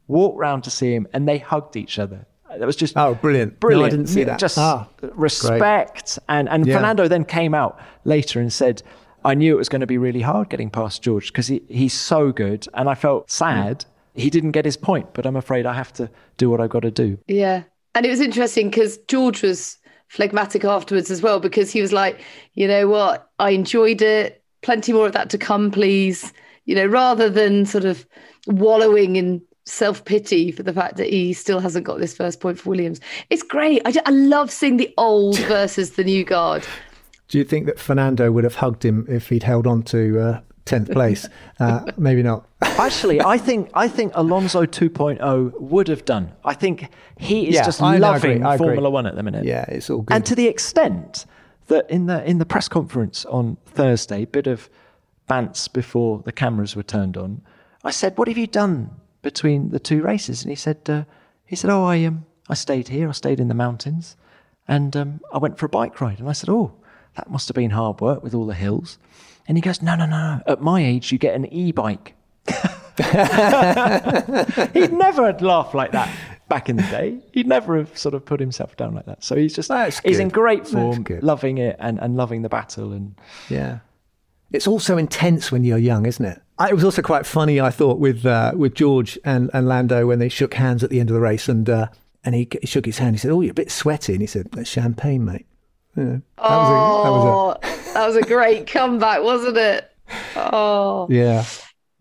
[0.08, 2.28] walked round to see him, and they hugged each other.
[2.58, 3.58] That was just Oh, brilliant.
[3.64, 4.38] No, I didn't see that.
[4.40, 6.76] Just Ah, respect, and and Yeah.
[6.76, 8.84] Fernando then came out later and said,
[9.26, 11.94] "I knew it was going to be really hard getting past George because he, he's
[11.94, 15.74] so good, and I felt sad he didn't get his point, but I'm afraid I
[15.74, 17.64] have to do what I've got to do." Yeah.
[17.96, 22.22] And it was interesting because George was phlegmatic afterwards as well because he was like,
[22.54, 24.44] you know what, I enjoyed it.
[24.62, 26.34] Plenty more of that to come, please.
[26.66, 28.06] You know, rather than sort of
[28.48, 32.60] wallowing in self pity for the fact that he still hasn't got this first point
[32.60, 33.00] for Williams.
[33.30, 33.82] It's great.
[33.86, 36.66] I, ju- I love seeing the old versus the new guard.
[37.28, 40.42] Do you think that Fernando would have hugged him if he'd held on to uh,
[40.66, 41.30] tenth place.
[41.58, 42.46] Uh, maybe not.
[42.62, 46.34] Actually, I think I think Alonso 2.0 would have done.
[46.44, 48.66] I think he is Yeah, just I- I loving agree, I agree.
[48.68, 49.46] Formula One at the minute.
[49.46, 50.14] Yeah, it's all good.
[50.14, 51.26] And to the extent
[51.68, 54.70] that in the in the press conference on Thursday, bit of
[55.30, 57.42] bants before the cameras were turned on,
[57.86, 58.90] I said, "What have you done
[59.22, 61.06] between the two races?" And he said, uh,
[61.46, 63.08] "He said, oh, I um, I stayed here.
[63.08, 64.18] I stayed in the mountains,
[64.68, 66.74] and um, I went for a bike ride." And I said, "Oh,
[67.16, 68.98] that must have been hard work with all the hills."
[69.48, 70.36] And he goes, "No, no, no.
[70.38, 70.42] no.
[70.48, 72.14] At my age, you get an e-bike."
[74.74, 76.10] He'd never had laughed like that
[76.48, 77.18] back in the day.
[77.32, 79.24] He'd never have sort of put himself down like that.
[79.24, 80.24] So he's just That's he's good.
[80.24, 82.92] in great form, loving it and, and loving the battle.
[82.94, 83.16] And
[83.50, 83.80] Yeah.
[84.52, 86.42] It's also intense when you're young, isn't it?
[86.58, 90.08] I- It was also quite funny, I thought, with uh, with George and, and Lando
[90.08, 91.88] when they shook hands at the end of the race, and uh,
[92.24, 93.16] and he, he shook his hand.
[93.16, 95.46] He said, "Oh, you're a bit sweaty," and he said, "That's champagne, mate."
[95.96, 96.18] Yeah.
[96.38, 99.92] That was a, that was Oh, that was a great comeback, wasn't it?
[100.36, 101.46] Oh, yeah.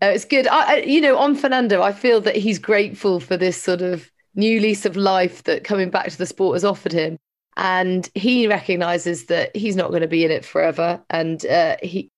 [0.01, 0.47] Uh, it's good.
[0.47, 4.59] I, you know, on Fernando, I feel that he's grateful for this sort of new
[4.59, 7.17] lease of life that coming back to the sport has offered him,
[7.55, 12.09] and he recognises that he's not going to be in it forever, and uh, he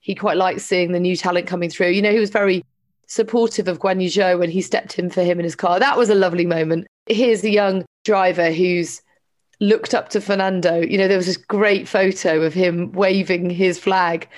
[0.00, 1.88] he quite likes seeing the new talent coming through.
[1.88, 2.64] You know, he was very
[3.06, 5.78] supportive of Guan Yu Zhou when he stepped in for him in his car.
[5.78, 6.86] That was a lovely moment.
[7.06, 9.02] Here's a young driver who's
[9.60, 10.80] looked up to Fernando.
[10.80, 14.28] You know, there was this great photo of him waving his flag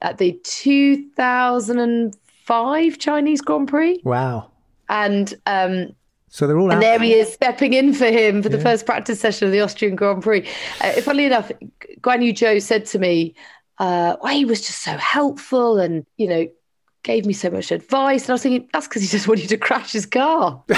[0.00, 4.00] at the 2005 Chinese Grand Prix.
[4.04, 4.50] Wow.
[4.88, 5.88] And um,
[6.28, 6.74] So they're all out.
[6.74, 9.60] and there he is stepping in for him for the first practice session of the
[9.60, 10.46] Austrian Grand Prix.
[10.80, 11.50] Uh, funnily enough,
[12.00, 13.34] Guan Yu Zhou said to me,
[13.78, 16.46] uh, well, he was just so helpful and, you know,
[17.04, 18.22] gave me so much advice.
[18.24, 20.62] And I was thinking, that's because he just wanted to crash his car.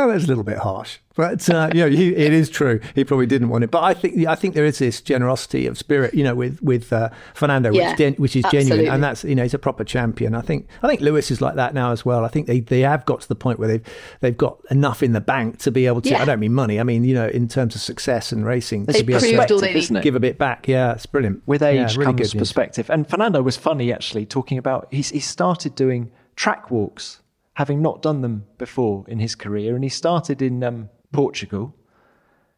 [0.00, 2.78] Oh, that's a little bit harsh, but uh, you know, he, it is true.
[2.94, 5.76] He probably didn't want it, but I think I think there is this generosity of
[5.76, 9.24] spirit, you know, with with uh, Fernando, Yeah, which, gen- which is genuine, and that's
[9.24, 10.36] you know, he's a proper champion.
[10.36, 12.24] I think I think Lewis is like that now as well.
[12.24, 13.84] I think they, they have got to the point where they've
[14.20, 16.10] they've got enough in the bank to be able to.
[16.10, 16.22] Yeah.
[16.22, 16.78] I don't mean money.
[16.78, 19.50] I mean you know, in terms of success and racing, There's to be able proved
[19.50, 20.68] all to they give a bit back.
[20.68, 21.42] Yeah, it's brilliant.
[21.46, 22.40] with Yeah, age really comes good news.
[22.42, 22.88] perspective.
[22.90, 27.20] And Fernando was funny actually talking about he's he started doing track walks,
[27.58, 31.74] having not done them before in his career, and he started in um, Portugal.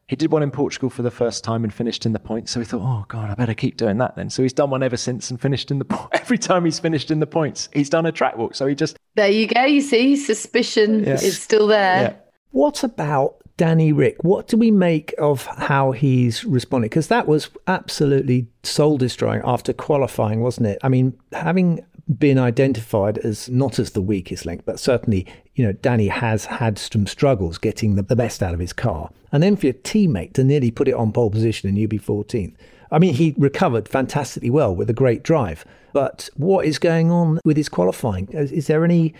[0.06, 2.50] He did one in Portugal for the first time and finished in the points.
[2.50, 4.28] So he thought, oh God, I better keep doing that then.
[4.28, 7.10] So he's done one ever since and finished in the po- every time he's finished
[7.10, 8.54] in the points, he's done a track walk.
[8.54, 9.64] So he just There you go.
[9.64, 11.22] You see, suspicion Yes.
[11.22, 12.00] is still there.
[12.02, 12.14] yeah.
[12.50, 14.16] What about Danny Rick?
[14.22, 16.90] What do we make of how he's responded?
[16.90, 20.78] Because that was absolutely soul destroying after qualifying, wasn't it?
[20.82, 21.86] I mean, having
[22.18, 26.78] been identified as not as the weakest link, but certainly, you know, Danny has had
[26.78, 29.10] some struggles getting the, the best out of his car.
[29.32, 32.54] And then for your teammate to nearly put it on pole position in UB14.
[32.90, 35.64] I mean, he recovered fantastically well with a great drive.
[35.92, 38.28] But what is going on with his qualifying?
[38.32, 39.14] Is, is there any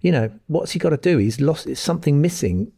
[0.00, 1.18] you know, what's he got to do?
[1.18, 1.66] He's lost.
[1.66, 2.72] It's something missing.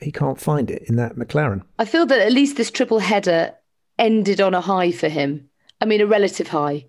[0.00, 1.62] He can't find it in that McLaren.
[1.78, 3.54] I feel that at least this triple header
[3.98, 5.48] ended on a high for him.
[5.80, 6.86] I mean, a relative high.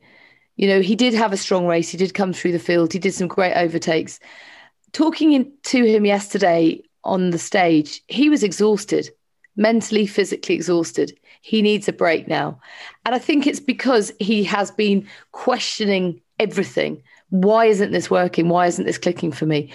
[0.56, 1.89] You know, he did have a strong race.
[1.89, 2.94] He did come through the field.
[2.94, 4.20] He did some great overtakes.
[4.92, 9.10] Talking in, to him yesterday on the stage, he was exhausted,
[9.56, 11.18] mentally, physically exhausted.
[11.42, 12.60] He needs a break now.
[13.06, 17.02] And I think it's because he has been questioning everything.
[17.30, 18.48] Why isn't this working?
[18.48, 19.74] Why isn't this clicking for me?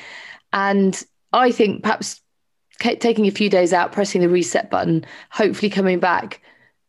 [0.52, 2.20] And I think perhaps
[2.78, 6.40] taking a few days out, pressing the reset button, hopefully coming back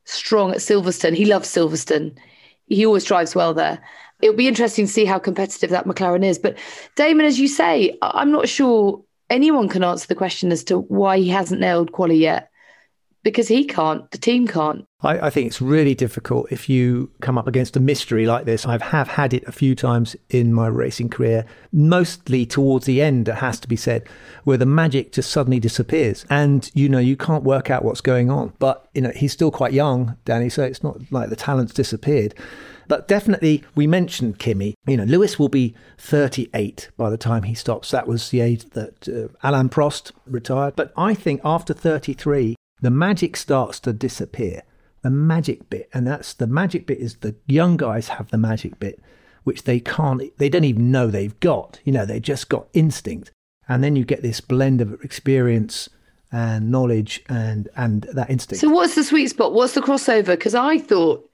[0.06, 1.16] strong at Silverstone.
[1.16, 2.16] He loves Silverstone.
[2.70, 3.82] He always drives well there.
[4.22, 6.40] It'll be interesting to see how competitive that McLaren is.
[6.40, 6.58] But
[6.96, 11.18] Damon, as you say, I'm not sure anyone can answer the question as to why
[11.18, 12.49] he hasn't nailed quali yet.
[13.22, 14.86] Because he can't, the team can't.
[15.02, 18.66] I, I think it's really difficult if you come up against a mystery like this.
[18.66, 23.28] I have had it a few times in my racing career, mostly towards the end,
[23.28, 24.08] it has to be said,
[24.46, 26.26] where the magic just suddenly disappears.
[26.30, 28.54] And, you know, you can't work out what's going on.
[28.60, 32.36] But, you know, he's still quite young, Danny, so it's not like the talent's disappeared.
[32.90, 34.74] But definitely, we mentioned Kimi.
[34.88, 37.92] You know, Lewis will be 38 by the time he stops.
[37.92, 40.76] That was the age that uh, Alain Prost retired.
[40.76, 44.64] But I think after 33, the magic starts to disappear.
[45.02, 48.80] The magic bit, and that's the magic bit is the young guys have the magic
[48.80, 49.02] bit,
[49.44, 51.80] which they can't, they don't even know they've got.
[51.86, 53.32] You know, they just got instinct.
[53.68, 55.90] And then you get this blend of experience
[56.32, 58.62] and knowledge and, and that instinct.
[58.62, 59.54] So, what's the sweet spot?
[59.54, 60.34] What's the crossover?
[60.34, 61.30] Because I thought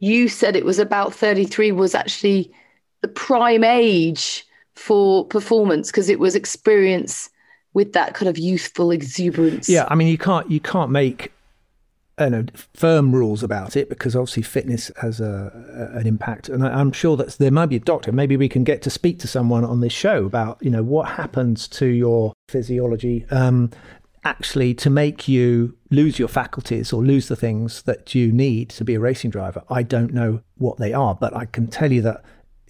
[0.00, 2.52] you said it was about 33 was actually
[3.00, 7.30] the prime age for performance because it was experience
[7.78, 9.68] with that kind of youthful exuberance.
[9.68, 11.32] Yeah, I mean, you can't you can't make
[12.18, 16.66] you know, firm rules about it because obviously fitness has a, a an impact, and
[16.66, 18.10] I, am sure that there might be a doctor.
[18.10, 21.10] Maybe we can get to speak to someone on this show about you know what
[21.10, 23.70] happens to your physiology um,
[24.24, 28.84] actually to make you lose your faculties or lose the things that you need to
[28.84, 29.62] be a racing driver.
[29.70, 32.24] I don't know what they are, but I can tell you that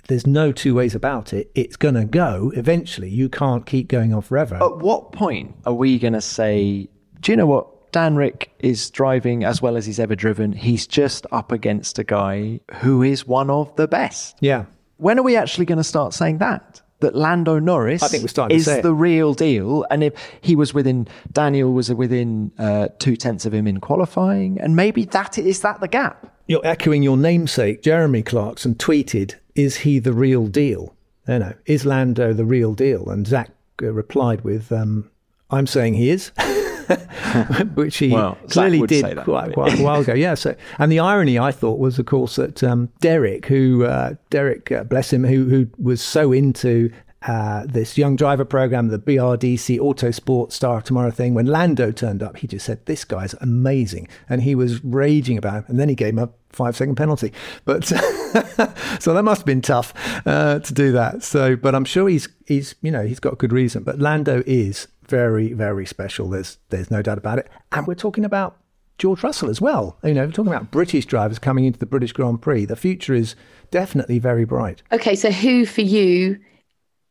[0.09, 1.51] there's no two ways about it.
[1.55, 3.11] It's going to go eventually.
[3.11, 4.57] You can't keep going on forever.
[4.57, 6.89] At what point are we going to say,
[7.21, 7.93] do you know what?
[7.93, 10.53] Dan Rick is driving as well as he's ever driven.
[10.53, 14.37] He's just up against a guy who is one of the best.
[14.41, 14.67] Yeah.
[14.97, 16.83] When are we actually going to start saying that?
[17.01, 18.83] That Lando Norris I think we're starting is to say it.
[18.83, 19.87] the real deal.
[19.91, 24.61] And if he was within, Daniel was within uh, two tenths of him in qualifying.
[24.61, 26.35] And maybe that is that the gap?
[26.49, 30.95] You're echoing your namesake, Jeremy Clarkson tweeted, Is he the real deal?
[31.27, 31.53] No, no.
[31.67, 33.09] Is Lando the real deal?
[33.11, 33.51] And Zak
[33.83, 35.11] uh, replied with, um,
[35.51, 36.31] I'm saying he is.
[37.75, 40.15] which he Well, clearly did that, quite, quite a while ago.
[40.15, 40.35] Yeah.
[40.35, 44.71] So, and the irony I thought was, of course, that um, Derek, who uh, Derek,
[44.71, 46.91] uh, bless him, who who was so into
[47.27, 51.35] uh, this young driver program, the BRDC Autosport Star of Tomorrow thing.
[51.35, 55.55] When Lando turned up, he just said, "This guy's amazing," and he was raging about
[55.55, 55.65] him.
[55.69, 57.33] And then he gave him a five-second penalty.
[57.65, 57.85] But
[59.01, 59.93] so that must have been tough
[60.27, 61.23] uh, to do that.
[61.25, 63.83] So, but I'm sure he's he's you know he's got good reason.
[63.83, 66.31] But Lando is very very special.
[66.31, 67.49] There's there's no doubt about it.
[67.73, 68.59] And we're talking about
[68.99, 69.99] George Russell as well.
[70.05, 72.65] You know, we're talking about British drivers coming into the British Grand Prix.
[72.65, 73.35] The future is
[73.71, 74.83] definitely very bright.
[74.93, 76.39] Okay, so who for you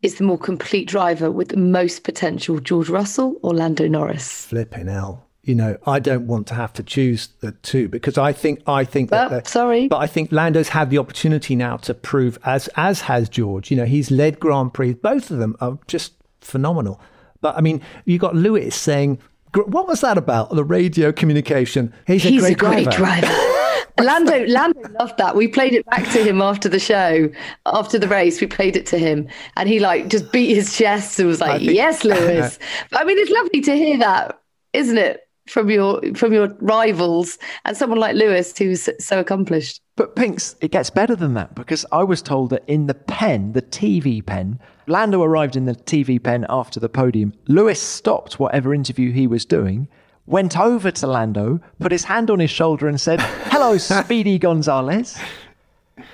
[0.01, 4.45] is the more complete driver with the most potential, George Russell or Lando Norris?
[4.45, 5.25] Flipping hell.
[5.43, 8.83] You know, I don't want to have to choose the two because I think I
[8.83, 9.27] think that.
[9.27, 9.87] Oh, that- sorry.
[9.87, 13.71] but I think Lando's had the opportunity now to prove, as as has George.
[13.71, 14.93] You know, he's led Grand Prix.
[14.95, 16.99] Both of them are just phenomenal.
[17.39, 19.19] But I mean, you got Lewis saying,
[19.53, 21.93] "What was that about?" The radio communication.
[22.05, 23.21] He's a great, a great driver.
[23.21, 23.53] driver.
[23.99, 25.35] Lando, Lando loved that.
[25.35, 27.29] We played it back to him after the show,
[27.65, 28.39] after the race.
[28.41, 31.61] We played it to him, and he like just beat his chest and was like,
[31.61, 32.59] think- "Yes, Lewis."
[32.91, 34.39] But, I mean, it's lovely to hear that,
[34.73, 39.81] isn't it, from your from your rivals and someone like Lewis who's so accomplished.
[39.95, 43.53] But Pinks, it gets better than that because I was told that in the pen,
[43.53, 47.33] the TV pen, Lando arrived in the TV pen after the podium.
[47.47, 49.87] Lewis stopped whatever interview he was doing,
[50.27, 55.17] went over to Lando, put his hand on his shoulder and said, Hello, Speedy Gonzalez.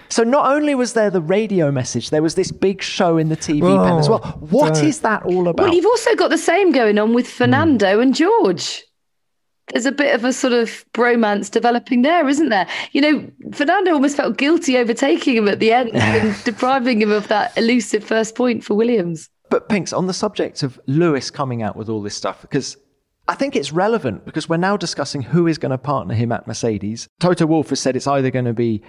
[0.08, 3.36] So not only was there the radio message, there was this big show in the
[3.36, 4.20] TV pen as well.
[4.40, 5.66] What don't- is that all about?
[5.66, 8.02] Well, you've also got the same going on with Fernando hmm.
[8.02, 8.84] and George.
[9.72, 12.68] There's a bit of a sort of bromance developing there, isn't there?
[12.92, 17.28] You know, Fernando almost felt guilty overtaking him at the end and depriving him of
[17.30, 19.30] that elusive first point for Williams.
[19.50, 22.76] But Pinks, on the subject of Lewis coming out with all this stuff, because
[23.28, 26.46] I think it's relevant because we're now discussing who is going to partner him at
[26.46, 27.08] Mercedes.
[27.20, 28.82] Toto Wolff has said it's either going to be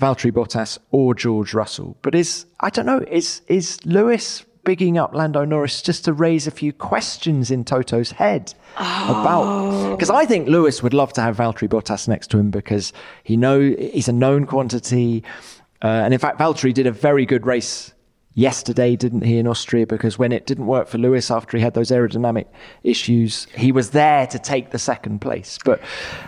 [0.00, 1.98] Valtteri Bottas or George Russell.
[2.02, 6.46] But is I don't know, is is Lewis bigging up Lando Norris just to raise
[6.46, 11.36] a few questions in Toto's head about because I think Lewis would love to have
[11.36, 12.92] Valtteri Bottas next to him because
[13.24, 15.22] he know he's a known quantity.
[15.82, 17.92] Uh, and in fact, Valtteri did a very good race
[18.34, 19.86] yesterday, didn't he, in Austria?
[19.86, 22.46] Because when it didn't work for Lewis after he had those aerodynamic
[22.82, 25.58] issues, he was there to take the second place.
[25.64, 25.80] But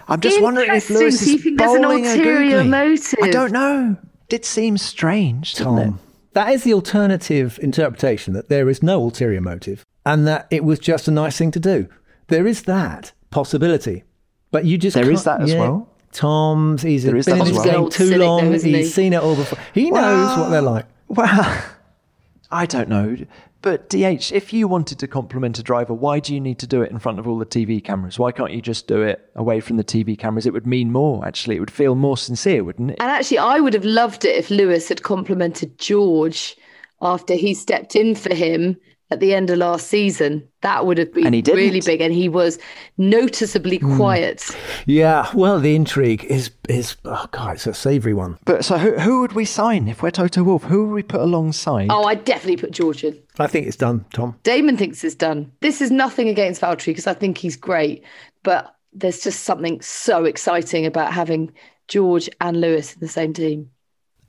[0.08, 3.18] I'm just wondering if Lewis is think there's an bowling a ulterior motive?
[3.22, 3.96] I don't know.
[4.28, 5.84] Did seem strange, didn't it?
[5.84, 5.98] Tom.
[6.32, 10.78] That is the alternative interpretation that there is no ulterior motive and that it was
[10.80, 11.86] just a nice thing to do.
[12.28, 14.02] There is that possibility,
[14.50, 15.60] but you just There is can't- that as yeah.
[15.60, 15.88] well.
[16.12, 17.64] Tom's he's There is been that in this well.
[17.66, 18.44] game Old too cynic long.
[18.46, 18.84] though, he's he?
[18.84, 19.58] seen it all before.
[19.74, 20.86] He knows what they're like.
[21.08, 21.64] Well,
[22.54, 23.16] I don't know.
[23.62, 26.82] But DH, if you wanted to compliment a driver, why do you need to do
[26.82, 28.16] it in front of all the TV cameras?
[28.16, 30.46] Why can't you just do it away from the TV cameras?
[30.46, 31.56] It would mean more, actually.
[31.56, 32.98] It would feel more sincere, wouldn't it?
[33.00, 36.56] And actually, I would have loved it if Lewis had complimented George
[37.02, 38.76] after he stepped in for him
[39.14, 40.46] at the end of last season.
[40.62, 42.00] That would have been And he really big.
[42.00, 42.58] And he was
[42.98, 43.96] noticeably hmm.
[43.96, 44.44] quiet.
[44.86, 48.38] Yeah, well, the intrigue is is oh god, it's a savoury one.
[48.44, 50.64] But so who, who would we sign if we're Toto Wolff?
[50.64, 51.88] Who would we put alongside?
[51.90, 53.18] Oh, I'd definitely put George in.
[53.38, 54.36] I think it's done, Tom.
[54.42, 55.52] Damon thinks it's done.
[55.60, 58.04] This is nothing against Valtteri because I think he's great,
[58.42, 61.52] but there's just something so exciting about having
[61.88, 63.70] George and Lewis in the same team.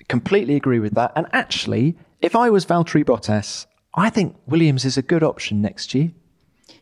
[0.08, 1.12] Completely agree with that.
[1.16, 3.66] And actually, if I was Valtteri Bottas,
[3.96, 6.12] I think Williams is a good option next year.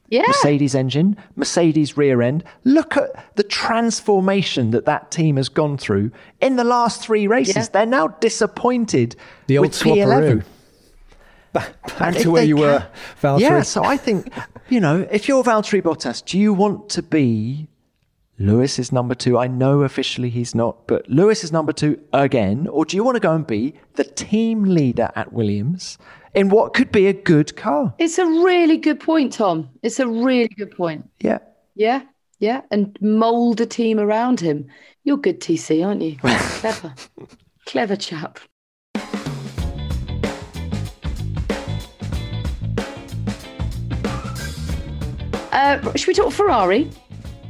[0.09, 0.23] Yeah.
[0.27, 2.43] Mercedes engine, Mercedes rear end.
[2.65, 6.11] Look at the transformation that that team has gone through
[6.41, 7.55] in the last three races.
[7.55, 7.65] Yeah.
[7.71, 9.15] They're now disappointed
[9.47, 10.05] The old with P11.
[10.41, 10.43] swapperoo.
[11.53, 12.87] Back, back And to where you can- were,
[13.21, 13.39] Valtteri.
[13.41, 14.31] Yeah, so I think,
[14.69, 17.67] you know, if you're Valtteri Bottas, do you want to be
[18.39, 19.37] Lewis is number two.
[19.37, 22.67] I know officially he's not, but Lewis is number two again.
[22.67, 25.99] Or do you want to go and be the team leader at Williams
[26.33, 27.93] in what could be a good car?
[27.99, 29.69] It's a really good point, Tom.
[29.81, 31.09] It's a really good point.
[31.19, 31.39] Yeah.
[31.75, 32.03] Yeah,
[32.39, 34.67] yeah, and mould a team around him.
[35.03, 36.17] You're good, TC, aren't you?
[36.21, 36.93] Clever,
[37.65, 38.39] clever chap.
[45.51, 46.89] Uh, should we talk Ferrari?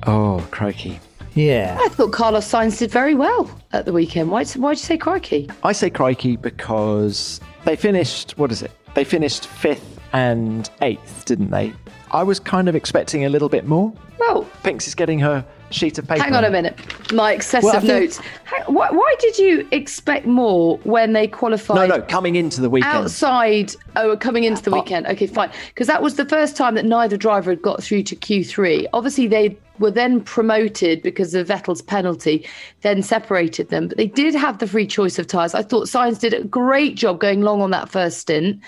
[0.05, 0.99] Oh, crikey.
[1.35, 1.77] Yeah.
[1.79, 4.29] I thought Carlos Sainz did very well at the weekend.
[4.29, 5.49] Why, why'd you say crikey?
[5.63, 8.71] I say crikey because they finished, what is it?
[8.93, 11.73] They finished fifth and eighth, didn't they?
[12.11, 13.91] I was kind of expecting a little bit more.
[14.19, 16.21] Well, Pinks is getting her sheet of paper.
[16.21, 16.77] hang on a minute.
[17.11, 18.19] My excessive Well, I think- notes.
[18.67, 21.89] Why, why did you expect more when they qualified?
[21.89, 22.93] No, no, coming into the weekend.
[22.95, 26.85] outside oh coming into the weekend okay fine because that was the first time that
[26.85, 31.81] neither driver had got through to q3 obviously they were then promoted because of vettel's
[31.81, 32.47] penalty
[32.81, 36.19] then separated them but they did have the free choice of tyres i thought Sainz
[36.19, 38.59] did a great job going long on that first stint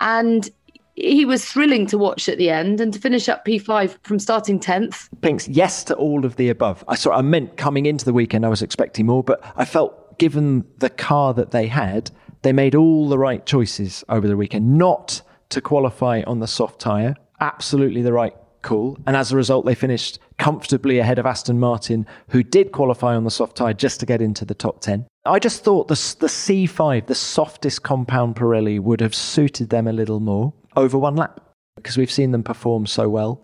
[0.00, 0.50] and
[0.94, 4.58] he was thrilling to watch at the end and to finish up p5 from starting
[4.58, 6.84] 10th Pinks, yes to all of the above.
[6.88, 7.12] I saw.
[7.12, 10.90] I meant coming into the weekend, I was expecting more, but I felt given the
[10.90, 12.10] car that they had,
[12.42, 14.78] they made all the right choices over the weekend.
[14.78, 18.34] Not to qualify on the soft tyre, absolutely the right
[18.66, 23.14] call, and as a result, they finished comfortably ahead of Aston Martin, who did qualify
[23.16, 25.06] on the soft tyre just to get into the top ten.
[25.24, 29.92] I just thought the the C5, the softest compound Pirelli, would have suited them a
[29.92, 31.40] little more over one lap
[31.76, 33.40] because we've seen them perform so well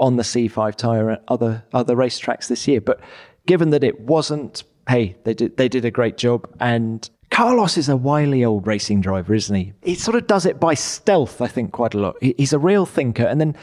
[0.00, 2.80] on the C5 tyre at other other racetracks this year.
[2.80, 3.00] But
[3.46, 6.48] given that it wasn't, hey, they did they did a great job.
[6.60, 9.72] And Carlos is a wily old racing driver, isn't he?
[9.82, 12.16] He sort of does it by stealth, I think, quite a lot.
[12.20, 13.54] He- He's a real thinker, and then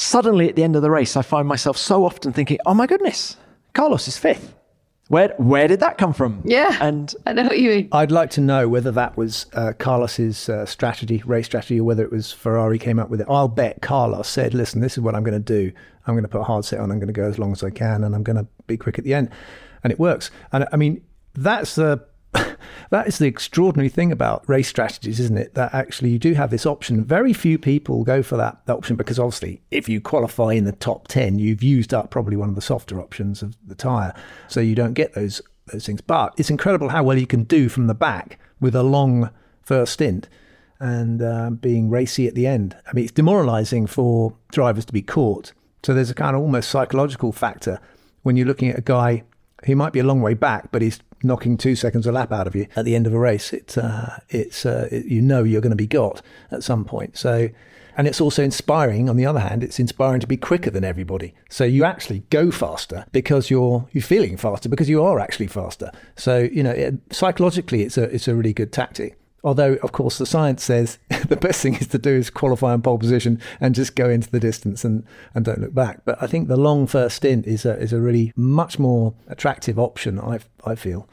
[0.00, 2.86] suddenly at the end of the race, I find myself so often thinking, "Oh my
[2.86, 3.36] goodness,
[3.74, 4.54] Carlos is fifth.
[5.08, 8.30] Where where did that come from?" yeah and i know what you mean I'd like
[8.30, 12.32] to know whether that was uh, Carlos's uh, strategy, race strategy, or whether it was
[12.32, 13.26] Ferrari came up with it.
[13.28, 15.72] I'll bet Carlos said, "Listen, this is what I'm going to do.
[16.06, 16.90] I'm going to put a hard set on.
[16.90, 18.98] I'm going to go as long as I can, and I'm going to be quick
[18.98, 19.30] at the end."
[19.82, 20.30] And it works.
[20.52, 21.02] And I mean,
[21.34, 22.04] that's the
[22.90, 25.54] that is the extraordinary thing about race strategies, isn't it?
[25.54, 27.04] That actually you do have this option.
[27.04, 31.08] Very few people go for that option because obviously, if you qualify in the top
[31.08, 34.14] ten, you've used up probably one of the softer options of the tyre,
[34.48, 36.00] so you don't get those those things.
[36.00, 39.30] But it's incredible how well you can do from the back with a long
[39.62, 40.28] first stint
[40.80, 42.76] and um, being racy at the end.
[42.86, 45.52] I mean, it's demoralising for drivers to be caught.
[45.82, 47.80] So there's a kind of almost psychological factor
[48.22, 49.24] when you're looking at a guy
[49.66, 52.46] who might be a long way back, but he's knocking two seconds a lap out
[52.46, 53.52] of you at the end of a race.
[53.52, 57.16] It, uh, it's uh, it, you know you're going to be got at some point.
[57.16, 57.50] So.
[57.96, 59.10] And it's also inspiring.
[59.10, 61.34] On the other hand, it's inspiring to be quicker than everybody.
[61.50, 65.90] So you actually go faster because you're you're feeling faster because you are actually faster.
[66.16, 69.19] So you know, it, psychologically, it's a it's a really good tactic.
[69.42, 72.82] Although, of course, the science says the best thing is to do is qualify on
[72.82, 76.04] pole position and just go into the distance and, and don't look back.
[76.04, 79.78] But I think the long first stint is a, is a really much more attractive
[79.78, 81.08] option, I, I feel,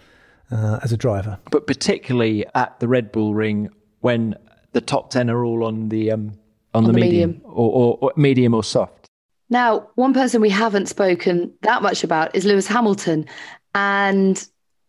[0.52, 1.40] uh, as a driver.
[1.52, 3.70] but particularly at the Red Bull Ring
[4.02, 4.36] when
[4.74, 6.38] the top ten are all on the um,
[6.74, 7.42] on, the, the medium, medium.
[7.46, 9.08] Or, or, or medium or soft.
[9.50, 13.26] Now, one person we haven't spoken that much about is Lewis Hamilton.
[13.74, 14.46] And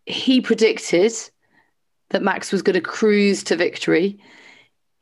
[0.07, 1.13] he predicted
[2.11, 4.19] that Max was going to cruise to victory.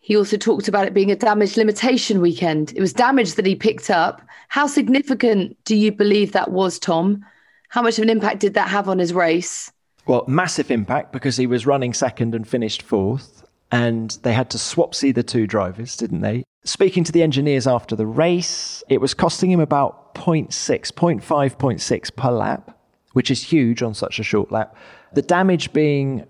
[0.00, 2.72] He also talked about it being a damage limitation weekend.
[2.76, 4.22] It was damage that he picked up.
[4.48, 7.24] How significant do you believe that was, Tom?
[7.68, 9.72] How much of an impact did that have on his race?
[10.06, 14.58] Well, massive impact because he was running second and finished fourth, and they had to
[14.58, 16.44] swap see the two drivers, didn't they?
[16.64, 20.50] Speaking to the engineers after the race, it was costing him about 0.6,
[20.92, 21.22] 0.5,
[21.56, 22.78] 0.6 per lap,
[23.12, 24.76] which is huge on such a short lap.
[25.14, 26.24] The damage being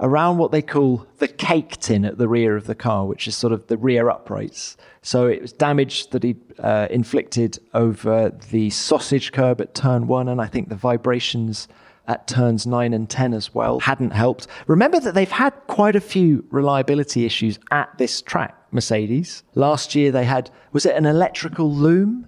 [0.00, 3.36] around what they call the cake tin at the rear of the car, which is
[3.36, 4.76] sort of the rear uprights.
[5.02, 10.28] So it was damage that he uh, inflicted over the sausage curb at turn one,
[10.28, 11.68] and I think the vibrations
[12.06, 14.46] at turns nine and 10 as well hadn't helped.
[14.66, 19.42] Remember that they've had quite a few reliability issues at this track, Mercedes.
[19.54, 22.26] Last year they had, was it an electrical loom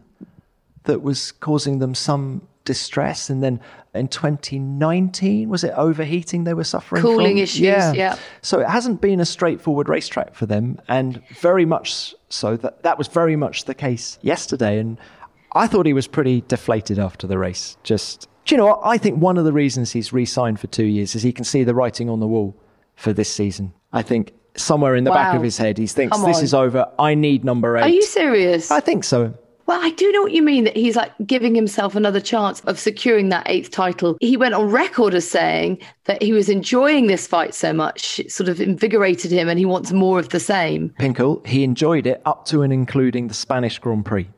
[0.84, 3.30] that was causing them some distress?
[3.30, 3.58] And then
[3.94, 7.38] in 2019, was it overheating they were suffering Cooling from?
[7.38, 8.18] issues, yeah.
[8.42, 12.98] So it hasn't been a straightforward racetrack for them, and very much so that that
[12.98, 14.78] was very much the case yesterday.
[14.78, 14.98] And
[15.52, 17.78] I thought he was pretty deflated after the race.
[17.82, 18.78] Just, do you know?
[18.84, 21.64] I think one of the reasons he's re-signed for two years is he can see
[21.64, 22.54] the writing on the wall
[22.96, 23.72] for this season.
[23.92, 26.86] I think somewhere in the back of his head, he thinks this is over.
[26.98, 27.82] I need number eight.
[27.82, 28.70] Are you serious?
[28.70, 29.34] I think so.
[29.66, 32.78] Well, I do know what you mean that he's like giving himself another chance of
[32.78, 34.16] securing that eighth title.
[34.20, 38.30] He went on record as saying that he was enjoying this fight so much, it
[38.30, 40.90] sort of invigorated him and he wants more of the same.
[41.00, 44.28] Pinkle, he enjoyed it up to and including the Spanish Grand Prix.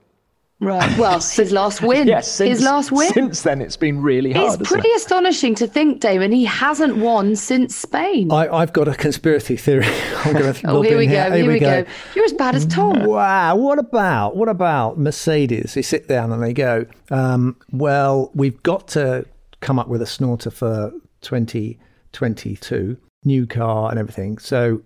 [0.61, 0.98] Right.
[0.98, 2.09] Well, his last win.
[2.09, 3.12] Yes, since, his last win.
[3.12, 4.61] Since then, it's been really hard.
[4.61, 4.96] It's pretty it?
[4.96, 8.32] astonishing to think, Damon, he hasn't won since Spain.
[8.32, 9.86] I, have got a conspiracy theory.
[10.24, 11.12] I'm going to oh, here we go.
[11.12, 11.84] Here, here we, we go.
[11.84, 11.90] go.
[12.16, 13.04] You're as bad as Tom.
[13.04, 13.54] Wow.
[13.54, 15.74] What about what about Mercedes?
[15.74, 19.26] They sit down and they go, um, well, we've got to
[19.61, 24.38] come up with a snorter for 2022, new car and everything.
[24.38, 24.82] So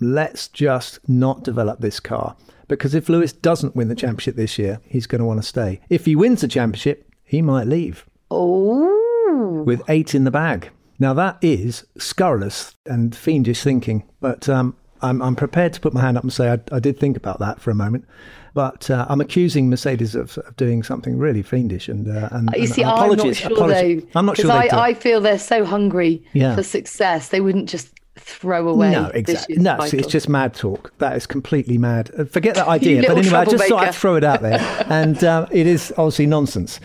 [0.00, 2.36] let's just not develop this car
[2.68, 5.80] because if Lewis doesn't win the championship this year, he's going to want to stay.
[5.88, 8.06] If he wins the championship, he might leave.
[8.30, 9.62] Oh.
[9.66, 10.70] With eight in the bag.
[10.98, 16.00] Now that is scurrilous and fiendish thinking, but um, I'm, I'm, prepared to put my
[16.00, 18.04] hand up and say I, I did think about that for a moment.
[18.54, 21.88] But uh, I'm accusing Mercedes of, of, doing something really fiendish.
[21.88, 24.02] And, uh, and you and see, I'm not sure apologies.
[24.02, 24.08] though.
[24.16, 24.50] I'm not sure.
[24.50, 26.56] I, I feel they're so hungry yeah.
[26.56, 27.28] for success.
[27.28, 27.92] They wouldn't just
[28.28, 28.90] throw away.
[28.92, 29.56] No, exactly.
[29.56, 30.92] No, it's just mad talk.
[30.98, 32.10] That is completely mad.
[32.16, 33.02] Uh, forget that idea.
[33.06, 34.58] but anyway, I just thought I'd throw it out there,
[34.88, 36.80] and um, it is obviously nonsense.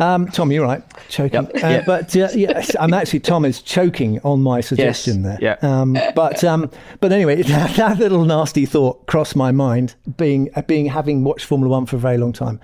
[0.00, 1.42] Um, Tom, you're right, choking.
[1.42, 1.54] Yep.
[1.62, 1.86] Uh, yep.
[1.86, 5.38] But uh, yes, I'm actually Tom is choking on my suggestion yes.
[5.38, 5.58] there.
[5.62, 5.80] Yeah.
[5.80, 6.70] Um, but um,
[7.00, 11.70] but anyway, that, that, little nasty thought crossed my mind, being being having watched Formula
[11.70, 12.58] One for a very long time,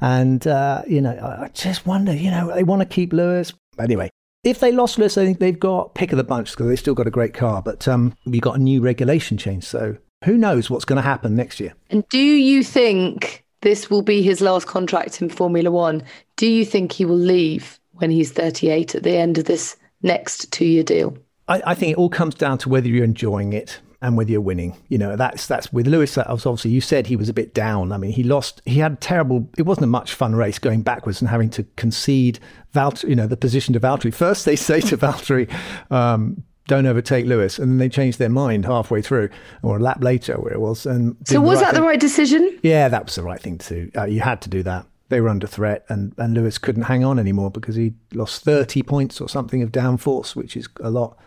[0.00, 3.52] and uh, you know, I just wonder, you know, they want to keep Lewis.
[3.78, 4.10] Anyway,
[4.42, 6.94] if they lost Lewis, I think they've got pick of the bunch because they've still
[6.94, 7.62] got a great car.
[7.62, 11.36] But um, we got a new regulation change, so who knows what's going to happen
[11.36, 11.74] next year?
[11.90, 16.02] And do you think this will be his last contract in Formula One?
[16.36, 20.50] Do you think he will leave when he's 38 at the end of this next
[20.52, 21.16] two-year deal?
[21.48, 24.40] I, I think it all comes down to whether you're enjoying it and whether you're
[24.40, 24.76] winning.
[24.88, 26.14] You know, that's that's with Lewis.
[26.14, 27.92] That was obviously you said he was a bit down.
[27.92, 28.62] I mean, he lost.
[28.64, 29.48] He had terrible.
[29.58, 32.38] It wasn't a much fun race going backwards and having to concede
[32.74, 33.10] Valtteri.
[33.10, 34.12] You know, the position to Valtteri.
[34.12, 35.52] First, they say to Valtteri.
[35.90, 39.28] Um, don't overtake Lewis, and then they changed their mind halfway through,
[39.62, 40.86] or a lap later, where it was.
[40.86, 41.80] And so, was right that thing.
[41.80, 42.58] the right decision?
[42.62, 43.86] Yeah, that was the right thing to.
[43.86, 43.98] do.
[43.98, 44.86] Uh, you had to do that.
[45.08, 48.84] They were under threat, and, and Lewis couldn't hang on anymore because he lost 30
[48.84, 51.18] points or something of downforce, which is a lot.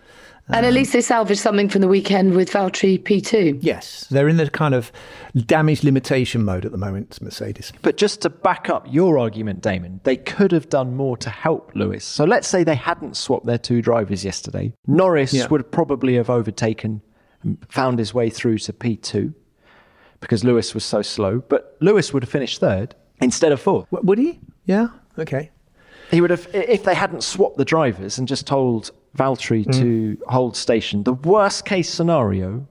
[0.50, 3.60] And at um, least they salvaged something from the weekend with Valtteri P2.
[3.62, 4.92] Yes, they're in the kind of
[5.46, 7.72] damage limitation mode at the moment, Mercedes.
[7.82, 11.72] But just to back up your argument, Damon, they could have done more to help
[11.76, 12.04] Lewis.
[12.04, 14.74] So let's say they hadn't swapped their two drivers yesterday.
[14.86, 15.48] Norris yeah.
[15.48, 17.02] would probably have overtaken
[17.44, 19.34] and found his way through to P2
[20.20, 21.40] because Lewis was so slow.
[21.40, 23.88] But Lewis would have finished third instead of fourth.
[23.92, 24.42] would he?
[24.66, 25.52] Yeah, okay.
[26.12, 29.74] He would have, if they hadn't swapped the drivers and just told Valtteri mm.
[29.74, 31.04] to hold station.
[31.04, 32.68] The worst case scenario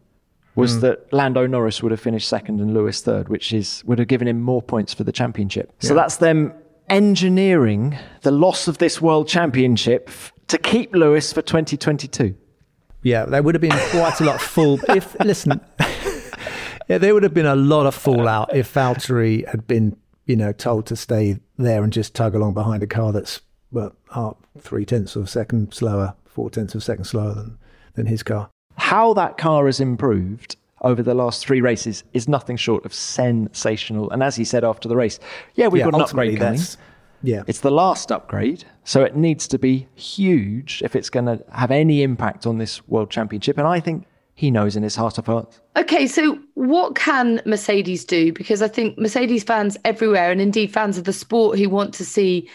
[0.55, 0.81] was mm.
[0.83, 4.29] that Lando Norris would have finished second and Lewis third, which is would have given
[4.29, 5.73] him more points for the championship.
[5.81, 5.89] Yeah.
[5.89, 6.53] So that's them
[6.89, 10.11] engineering the loss of this world championship
[10.49, 12.37] to keep Lewis for 2022.
[13.03, 14.79] Yeah, there would have been quite a lot of full.
[14.89, 15.61] If listen,
[16.89, 20.53] yeah, there would have been a lot of fallout if Valtteri had been, you know,
[20.53, 23.41] told to stay there and just tug along behind a car that's
[23.71, 27.59] well, up three tenths of a second slower four tenths of a second slower than,
[27.95, 28.51] than his car.
[28.77, 34.11] How that car has improved over the last three races is nothing short of sensational.
[34.11, 35.19] And as he said after the race,
[35.55, 36.61] yeah, we've yeah, got an upgrade coming.
[37.23, 37.43] Yeah.
[37.47, 41.71] It's the last upgrade, so it needs to be huge if it's going to have
[41.71, 43.59] any impact on this world championship.
[43.59, 45.61] And I think he knows in his heart of hearts.
[45.77, 48.33] Okay, so what can Mercedes do?
[48.33, 52.05] Because I think Mercedes fans everywhere, and indeed fans of the sport who want to
[52.05, 52.51] see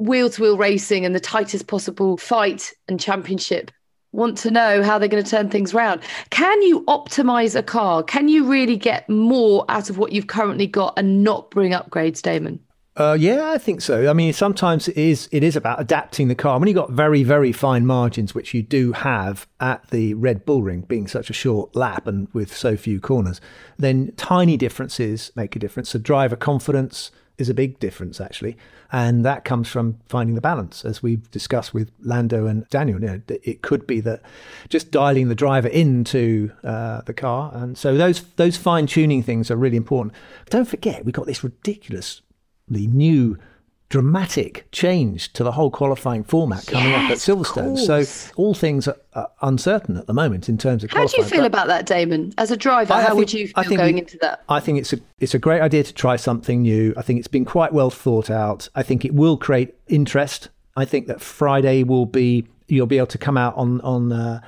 [0.00, 3.70] wheel to wheel racing and the tightest possible fight and championship
[4.12, 6.00] want to know how they're going to turn things around.
[6.30, 8.02] Can you optimize a car?
[8.02, 12.20] Can you really get more out of what you've currently got and not bring upgrades,
[12.20, 12.58] Damon?
[12.96, 14.10] Uh, yeah, I think so.
[14.10, 16.58] I mean, sometimes it is it is about adapting the car.
[16.58, 20.62] When you've got very very fine margins, which you do have at the Red Bull
[20.62, 23.40] Ring, being such a short lap and with so few corners,
[23.78, 25.90] then tiny differences make a difference.
[25.90, 28.56] So driver confidence is a big difference actually.
[28.92, 33.00] And that comes from finding the balance, as we've discussed with Lando and Daniel.
[33.00, 34.20] You know, it could be that
[34.68, 39.50] just dialing the driver into uh, the car, and so those those fine tuning things
[39.50, 40.14] are really important.
[40.48, 42.22] Don't forget, we've got this ridiculously
[42.68, 43.38] new
[43.90, 47.76] dramatic change to the whole qualifying format coming yes, up at Silverstone.
[47.76, 48.96] So all things are,
[49.42, 50.92] uncertain at the moment in terms of.
[50.92, 52.32] How do you feel about that, Damon?
[52.38, 54.44] As a driver, I, how think, would you feel going we, into that?
[54.48, 56.94] I think it's a it's a great idea to try something new.
[56.96, 58.68] I think it's been quite well thought out.
[58.74, 60.48] I think it will create interest.
[60.76, 64.40] I think that Friday will be you'll be able to come out on on uh,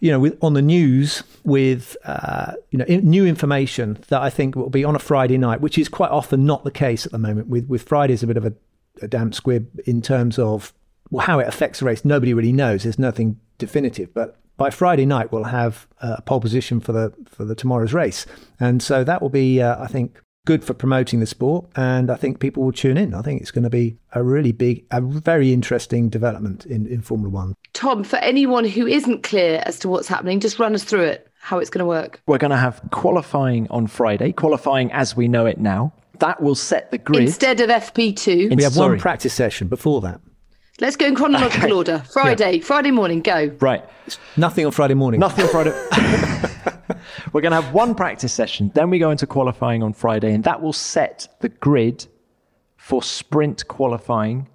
[0.00, 4.30] you know with, on the news with uh, you know in, new information that I
[4.30, 7.12] think will be on a Friday night, which is quite often not the case at
[7.12, 7.48] the moment.
[7.48, 8.54] With with Fridays a bit of a,
[9.02, 10.72] a damp squib in terms of
[11.20, 12.04] how it affects the race.
[12.04, 12.82] Nobody really knows.
[12.82, 17.44] There's nothing definitive, but by Friday night we'll have a pole position for the for
[17.44, 18.26] the tomorrow's race,
[18.58, 22.16] and so that will be uh, I think good for promoting the sport, and I
[22.16, 23.14] think people will tune in.
[23.14, 27.02] I think it's going to be a really big, a very interesting development in, in
[27.02, 27.54] Formula One.
[27.72, 31.30] Tom, for anyone who isn't clear as to what's happening, just run us through it,
[31.40, 32.20] how it's going to work.
[32.26, 35.92] We're going to have qualifying on Friday, qualifying as we know it now.
[36.18, 37.22] That will set the grid.
[37.22, 38.50] Instead of FP2.
[38.50, 38.90] In, we have sorry.
[38.90, 40.20] one practice session before that.
[40.80, 41.72] Let's go in chronological okay.
[41.72, 42.02] order.
[42.10, 42.64] Friday, yeah.
[42.64, 43.54] Friday morning, go.
[43.60, 43.84] Right.
[44.36, 45.20] Nothing on Friday morning.
[45.20, 45.70] Nothing on Friday.
[47.32, 48.72] We're going to have one practice session.
[48.74, 52.06] Then we go into qualifying on Friday, and that will set the grid
[52.76, 54.48] for sprint qualifying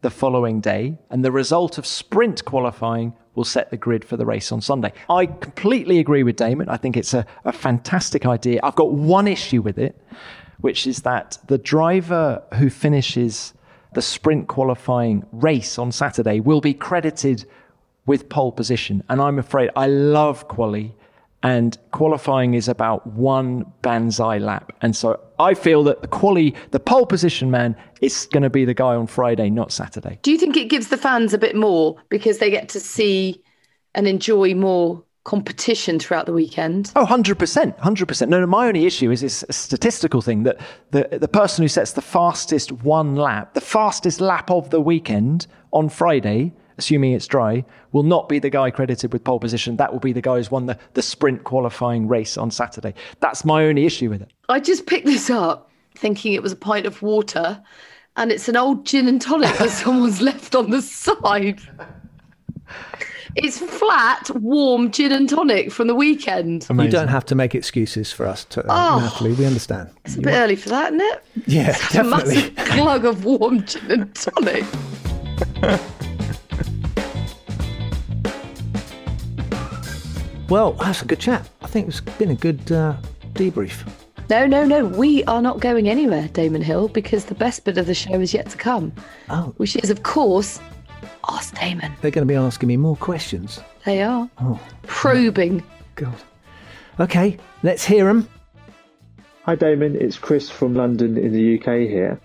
[0.00, 0.98] the following day.
[1.10, 4.92] And the result of sprint qualifying will set the grid for the race on Sunday.
[5.08, 6.68] I completely agree with Damon.
[6.68, 8.58] I think it's a, a fantastic idea.
[8.64, 9.96] I've got one issue with it,
[10.58, 13.54] which is that the driver who finishes
[13.94, 17.44] the sprint qualifying race on Saturday will be credited
[18.06, 19.04] with pole position.
[19.08, 20.96] And I'm afraid I love quali
[21.42, 24.72] and qualifying is about one Banzai lap.
[24.82, 28.64] And so I feel that the quali, the pole position man, is going to be
[28.64, 30.18] the guy on Friday, not Saturday.
[30.22, 33.42] Do you think it gives the fans a bit more because they get to see
[33.94, 36.90] and enjoy more competition throughout the weekend?
[36.96, 37.78] Oh, 100%.
[37.78, 38.28] 100%.
[38.28, 40.58] No, no, my only issue is this statistical thing that
[40.90, 45.46] the, the person who sets the fastest one lap, the fastest lap of the weekend
[45.72, 49.76] on Friday, assuming it's dry, will not be the guy credited with pole position.
[49.76, 52.94] That will be the guy who's won the, the sprint qualifying race on Saturday.
[53.20, 54.32] That's my only issue with it.
[54.48, 57.60] I just picked this up thinking it was a pint of water,
[58.16, 61.60] and it's an old gin and tonic that someone's left on the side.
[63.34, 66.66] It's flat, warm gin and tonic from the weekend.
[66.70, 66.90] Amazing.
[66.90, 69.34] You don't have to make excuses for us, to, uh, oh, Natalie.
[69.34, 69.90] We understand.
[70.04, 71.22] It's a bit early for that, isn't it?
[71.46, 72.36] Yeah, it's definitely.
[72.36, 74.64] A massive glug of warm gin and tonic.
[80.48, 81.48] Well, that's a good chat.
[81.62, 82.96] I think it's been a good uh,
[83.32, 83.86] debrief.
[84.30, 84.84] No, no, no.
[84.84, 88.34] We are not going anywhere, Damon Hill, because the best bit of the show is
[88.34, 88.92] yet to come.
[89.30, 89.54] Oh.
[89.56, 90.60] Which is, of course,
[91.28, 91.92] Ask Damon.
[92.00, 93.60] They're going to be asking me more questions.
[93.84, 94.28] They are.
[94.40, 94.58] Oh.
[94.82, 95.62] Probing.
[95.94, 96.14] God.
[96.98, 98.28] Okay, let's hear them.
[99.42, 99.96] Hi, Damon.
[100.00, 102.20] It's Chris from London in the UK here.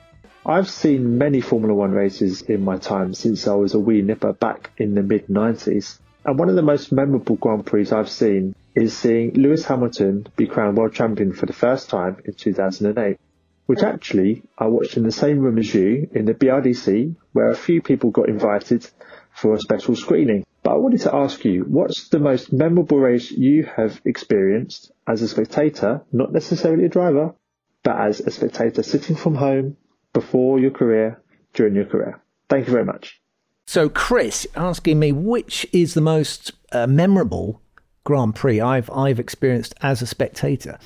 [0.45, 4.33] I've seen many Formula One races in my time since I was a wee nipper
[4.33, 5.99] back in the mid 90s.
[6.25, 10.47] And one of the most memorable Grand Prix I've seen is seeing Lewis Hamilton be
[10.47, 13.17] crowned world champion for the first time in 2008,
[13.65, 17.55] which actually I watched in the same room as you in the BRDC, where a
[17.55, 18.89] few people got invited
[19.33, 20.45] for a special screening.
[20.63, 25.21] But I wanted to ask you, what's the most memorable race you have experienced as
[25.21, 27.35] a spectator, not necessarily a driver,
[27.83, 29.75] but as a spectator sitting from home
[30.13, 31.21] before your career,
[31.53, 32.21] during your career?
[32.47, 33.19] Thank you very much.
[33.65, 37.61] So, Chris asking me which is the most uh, memorable
[38.03, 40.77] Grand Prix I've I've experienced as a spectator,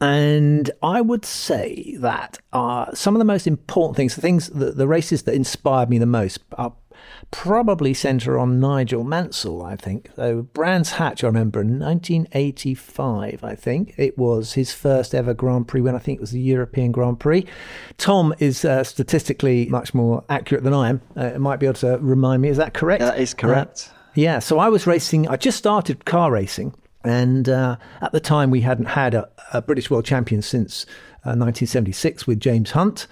[0.00, 4.72] and I would say that uh, some of the most important things, the things, the,
[4.72, 6.74] the races that inspired me the most, are
[7.34, 10.08] probably centre on Nigel Mansell, I think.
[10.14, 13.92] So Brands Hatch, I remember, in 1985, I think.
[13.98, 17.18] It was his first ever Grand Prix when I think it was the European Grand
[17.18, 17.44] Prix.
[17.98, 21.00] Tom is uh, statistically much more accurate than I am.
[21.16, 22.50] Uh, might be able to remind me.
[22.50, 23.00] Is that correct?
[23.00, 23.90] That is correct.
[23.90, 26.72] Uh, yeah, so I was racing, I just started car racing.
[27.02, 30.86] And uh, at the time, we hadn't had a, a British world champion since
[31.24, 33.08] 1976 uh, with James Hunt.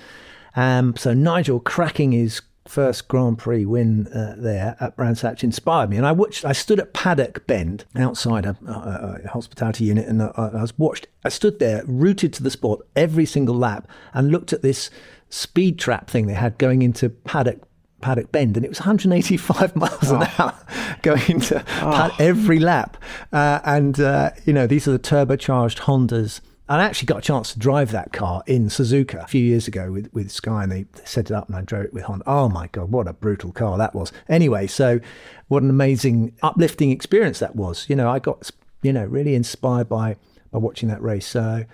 [0.55, 5.91] Um, so Nigel cracking his first Grand Prix win uh, there at Brands Hatch inspired
[5.91, 5.97] me.
[5.97, 10.23] And I watched, I stood at Paddock Bend outside a, a, a hospitality unit and
[10.23, 14.31] I, I, was watched, I stood there rooted to the spot every single lap and
[14.31, 14.91] looked at this
[15.29, 17.63] speed trap thing they had going into Paddock
[18.03, 20.35] Paddock Bend, and it was 185 miles an oh.
[20.39, 20.55] hour
[21.03, 22.15] going into oh.
[22.19, 22.97] every lap.
[23.33, 27.53] Uh, and uh, you know, these are the turbocharged Hondas I actually got a chance
[27.53, 30.87] to drive that car in Suzuka a few years ago with, with Sky, and they
[31.05, 32.25] set it up, and I drove it with Honda.
[32.27, 34.13] Oh my god, what a brutal car that was!
[34.29, 35.01] Anyway, so
[35.49, 37.87] what an amazing, uplifting experience that was.
[37.89, 38.51] You know, I got
[38.83, 40.17] you know really inspired by
[40.51, 41.27] by watching that race.
[41.27, 41.65] So,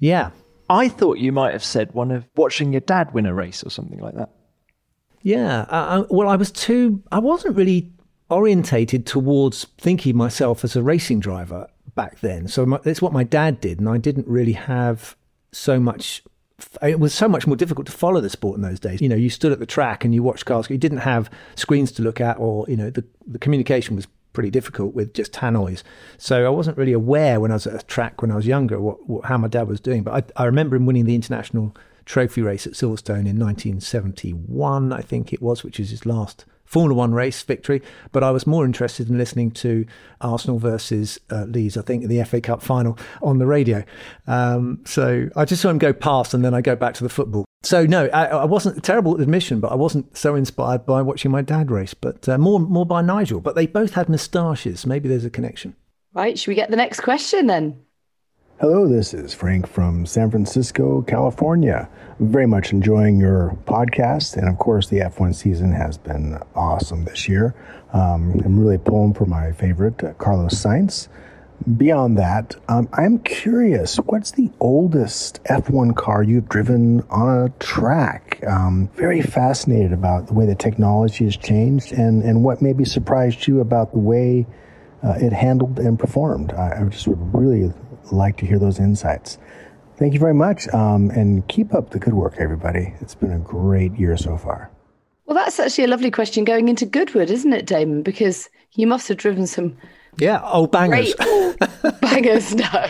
[0.00, 0.30] yeah.
[0.68, 3.68] I thought you might have said one of watching your dad win a race or
[3.70, 4.30] something like that.
[5.20, 5.66] Yeah.
[5.68, 7.02] Uh, well, I was too.
[7.12, 7.92] I wasn't really
[8.30, 12.48] orientated towards thinking myself as a racing driver back then.
[12.48, 15.16] So my, that's what my dad did, and I didn't really have
[15.52, 16.22] so much
[16.80, 19.00] it was so much more difficult to follow the sport in those days.
[19.00, 20.70] You know, you stood at the track and you watched cars.
[20.70, 24.50] You didn't have screens to look at, or you know, the the communication was pretty
[24.50, 25.82] difficult with just tannoys.
[26.18, 28.80] So I wasn't really aware when I was at a track when I was younger
[28.80, 30.02] what, what how my dad was doing.
[30.02, 31.74] But I, I remember him winning the international
[32.04, 36.94] trophy race at Silverstone in 1971, I think it was, which is his last Formula
[36.96, 39.84] One race victory, but I was more interested in listening to
[40.22, 43.84] Arsenal versus uh, Leeds, I think, in the FA Cup final on the radio.
[44.26, 47.10] Um, so I just saw him go past and then I go back to the
[47.10, 47.44] football.
[47.62, 51.42] So no, I, I wasn't terrible admission, but I wasn't so inspired by watching my
[51.42, 53.40] dad race, but uh, more more by Nigel.
[53.40, 54.86] But they both had moustaches.
[54.86, 55.76] Maybe there's a connection.
[56.14, 57.82] Right, should we get the next question then?
[58.62, 61.88] Hello, this is Frank from San Francisco, California.
[62.20, 67.04] I'm very much enjoying your podcast, and of course, the F1 season has been awesome
[67.04, 67.56] this year.
[67.92, 71.08] Um, I'm really pulling for my favorite, uh, Carlos Sainz.
[71.76, 78.38] Beyond that, um, I'm curious what's the oldest F1 car you've driven on a track?
[78.46, 83.48] Um, very fascinated about the way the technology has changed and, and what maybe surprised
[83.48, 84.46] you about the way
[85.02, 86.52] uh, it handled and performed.
[86.52, 87.72] I, I just would really
[88.12, 89.38] like to hear those insights.
[89.96, 92.94] Thank you very much, um, and keep up the good work, everybody.
[93.00, 94.70] It's been a great year so far.
[95.26, 98.02] Well, that's actually a lovely question going into Goodwood, isn't it, Damon?
[98.02, 99.76] Because you must have driven some
[100.18, 102.54] yeah, old bangers, great bangers.
[102.62, 102.88] No,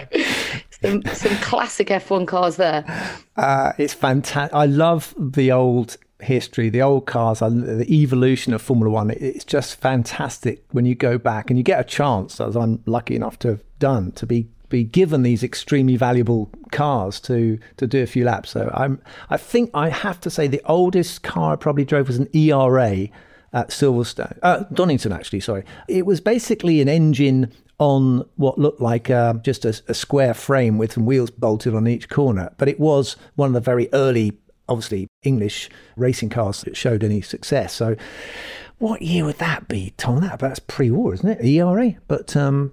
[0.81, 2.85] some some classic F1 cars there.
[3.37, 4.55] Uh, it's fantastic.
[4.55, 9.11] I love the old history, the old cars, the evolution of Formula One.
[9.11, 13.15] It's just fantastic when you go back and you get a chance, as I'm lucky
[13.15, 18.03] enough to have done, to be be given these extremely valuable cars to to do
[18.03, 18.51] a few laps.
[18.51, 19.01] So I'm
[19.31, 23.09] I think I have to say the oldest car I probably drove was an ERA
[23.55, 25.41] at Silverstone, uh, Donington actually.
[25.41, 30.35] Sorry, it was basically an engine on what looked like uh, just a, a, square
[30.35, 33.89] frame with some wheels bolted on each corner, but it was one of the very
[33.93, 37.73] early, obviously English racing cars that showed any success.
[37.75, 37.97] So.
[38.79, 40.23] What year would that be, Tom?
[40.23, 41.45] That that's pre-war, isn't it?
[41.45, 42.73] ERA, but um,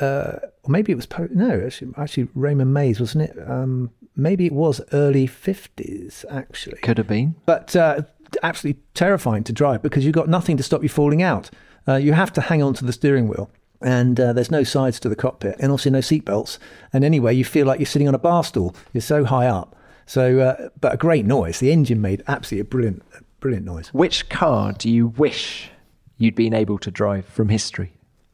[0.00, 3.36] uh, or maybe it was po- no, actually, actually Raymond Mays, wasn't it?
[3.48, 6.80] Um, maybe it was early fifties, actually.
[6.80, 8.02] Could have been, but uh,
[8.42, 11.50] absolutely terrifying to drive because you've got nothing to stop you falling out.
[11.88, 13.50] Uh, you have to hang on to the steering wheel,
[13.80, 16.58] and uh, there's no sides to the cockpit, and also no seatbelts.
[16.92, 18.74] And anyway, you feel like you're sitting on a bar stool.
[18.92, 19.74] You're so high up.
[20.06, 21.60] So, uh, but a great noise.
[21.60, 23.02] The engine made absolutely a brilliant,
[23.38, 23.88] brilliant noise.
[23.94, 25.70] Which car do you wish
[26.18, 27.92] you'd been able to drive from history?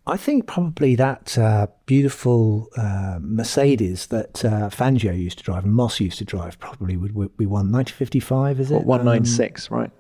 [0.09, 5.75] I think probably that uh, beautiful uh, Mercedes that uh, Fangio used to drive and
[5.75, 8.75] Moss used to drive probably would, would be one 1955, is it?
[8.75, 9.91] What, 196, um, right?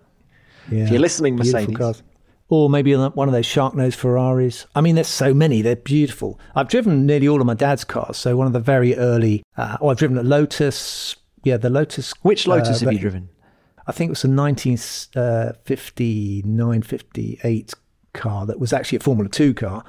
[0.70, 0.84] Yeah.
[0.84, 1.76] If you're listening, Mercedes.
[1.76, 2.04] Cars.
[2.48, 4.66] Or maybe one of those shark nose Ferraris.
[4.76, 5.62] I mean, there's so many.
[5.62, 6.38] They're beautiful.
[6.54, 8.16] I've driven nearly all of my dad's cars.
[8.16, 9.42] So one of the very early.
[9.56, 11.16] Uh, oh, I've driven a Lotus.
[11.42, 12.12] Yeah, the Lotus.
[12.22, 13.30] Which Lotus uh, have you driven?
[13.88, 17.74] I think it was a 1959, uh, 58
[18.16, 19.84] car that was actually a Formula 2 car.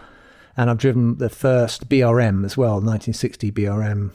[0.56, 4.12] And I've driven the first BRM as well, 1960 BRM.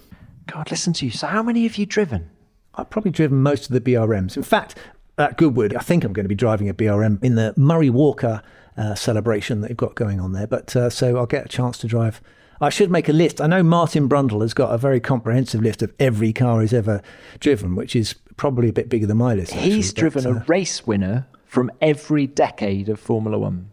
[0.46, 1.10] God, listen to you.
[1.10, 2.30] So, how many have you driven?
[2.74, 4.36] I've probably driven most of the BRMs.
[4.36, 4.76] In fact,
[5.18, 8.42] at Goodwood, I think I'm going to be driving a BRM in the Murray Walker
[8.76, 10.46] uh, celebration that they've got going on there.
[10.46, 12.20] But uh, so I'll get a chance to drive.
[12.60, 13.40] I should make a list.
[13.40, 17.02] I know Martin Brundle has got a very comprehensive list of every car he's ever
[17.40, 19.52] driven, which is probably a bit bigger than my list.
[19.52, 23.70] Actually, he's but, driven uh, a race winner from every decade of Formula One.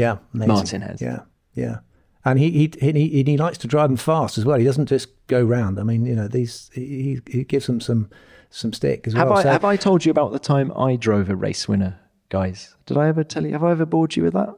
[0.00, 0.54] Yeah, amazing.
[0.54, 1.00] Martin has.
[1.02, 1.20] Yeah,
[1.54, 1.78] yeah.
[2.24, 4.58] And he, he he he likes to drive them fast as well.
[4.58, 5.78] He doesn't just go round.
[5.78, 8.10] I mean, you know, these he he gives them some
[8.50, 9.38] some stick as have well.
[9.38, 11.98] I so, have I told you about the time I drove a race winner,
[12.28, 12.74] guys?
[12.86, 13.52] Did I ever tell you?
[13.52, 14.54] Have I ever bored you with that?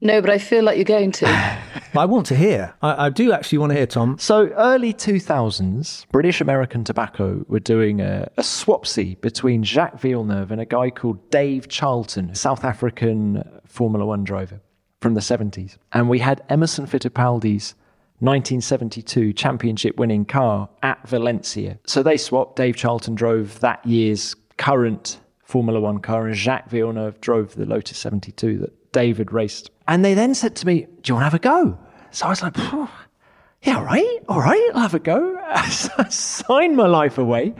[0.00, 1.26] No, but I feel like you're going to.
[1.94, 2.74] I want to hear.
[2.82, 4.18] I, I, do actually want to hear, Tom.
[4.18, 10.60] So, early 2000s, British American Tobacco were doing a, a swapsy between Jacques Villeneuve and
[10.60, 14.60] a guy called Dave Charlton, South African Formula One driver
[15.02, 15.76] from the 70s.
[15.92, 17.74] And we had Emerson Fittipaldi's
[18.20, 21.78] 1972 championship winning car at Valencia.
[21.86, 22.54] So they swapped.
[22.54, 27.98] Dave Charlton drove that year's current Formula One car, and Jacques Villeneuve drove the Lotus
[27.98, 29.70] 72 that David raced.
[29.88, 31.76] And they then said to me, Do you want to have a go?
[32.12, 35.36] So I was like, Yeah, all right, all right, I'll have a go.
[35.70, 37.54] so I signed my life away.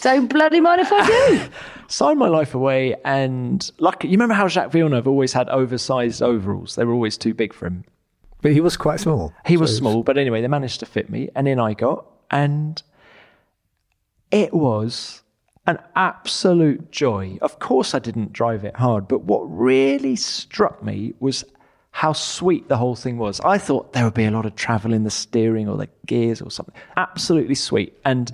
[0.00, 1.50] Don't bloody mind if I do.
[1.90, 4.08] signed my life away, and lucky.
[4.08, 6.76] You remember how Jacques Villeneuve always had oversized overalls?
[6.76, 7.84] They were always too big for him.
[8.42, 9.34] But he was quite small.
[9.44, 12.06] He so was small, but anyway, they managed to fit me, and in I got,
[12.30, 12.82] and
[14.30, 15.22] it was
[15.66, 17.38] an absolute joy.
[17.42, 21.44] Of course, I didn't drive it hard, but what really struck me was
[21.92, 23.40] how sweet the whole thing was.
[23.40, 26.40] I thought there would be a lot of travel in the steering or the gears
[26.40, 26.74] or something.
[26.96, 27.98] Absolutely sweet.
[28.04, 28.30] And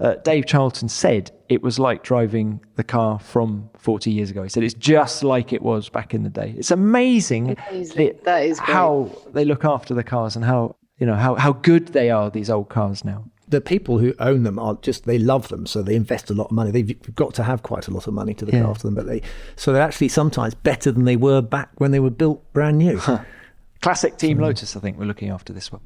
[0.00, 4.42] uh, Dave Charlton said it was like driving the car from 40 years ago.
[4.42, 6.54] He said it's just like it was back in the day.
[6.56, 7.96] It's amazing, Amazing.
[7.96, 8.74] the- That is great.
[8.74, 12.30] how they look after the cars and how you know how, how good they are.
[12.30, 13.24] These old cars now.
[13.48, 16.46] The people who own them are just they love them, so they invest a lot
[16.46, 16.70] of money.
[16.72, 18.66] They've got to have quite a lot of money to look Yeah.
[18.68, 19.22] after them, but they
[19.54, 23.00] so they're actually sometimes better than they were back when they were built brand new.
[23.82, 25.82] Classic Team Lotus, I think we're looking after this one.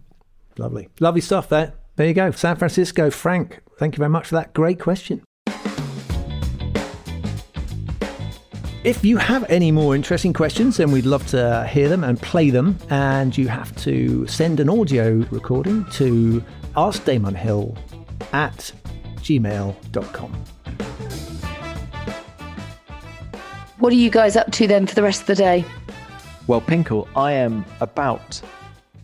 [0.57, 1.49] Lovely, lovely stuff.
[1.49, 2.31] There, there you go.
[2.31, 3.61] San Francisco, Frank.
[3.79, 5.23] Thank you very much for that great question.
[8.85, 12.49] If you have any more interesting questions, then we'd love to hear them and play
[12.49, 12.79] them.
[12.89, 16.43] And you have to send an audio recording to
[16.75, 17.79] askdamonhill Damon Hill
[18.33, 18.73] at
[19.17, 20.33] gmail.com.
[23.79, 25.67] What are you guys up to then for the rest of the day?
[26.47, 28.41] Well, Pinkle, I am about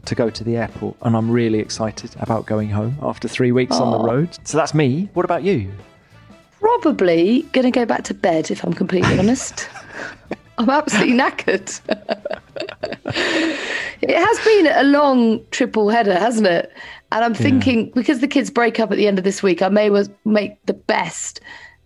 [0.06, 3.76] to go to the airport and I'm really excited about going home after three weeks
[3.76, 4.36] on the road.
[4.44, 5.08] So that's me.
[5.14, 5.70] What about you?
[6.60, 9.68] Probably going to go back to bed if I'm completely honest.
[10.58, 11.80] I'm absolutely knackered.
[14.00, 16.72] it has been a long triple header, hasn't it?
[17.12, 19.68] And I'm thinking because the kids break up at the end of this week, I
[19.68, 21.40] may well make the best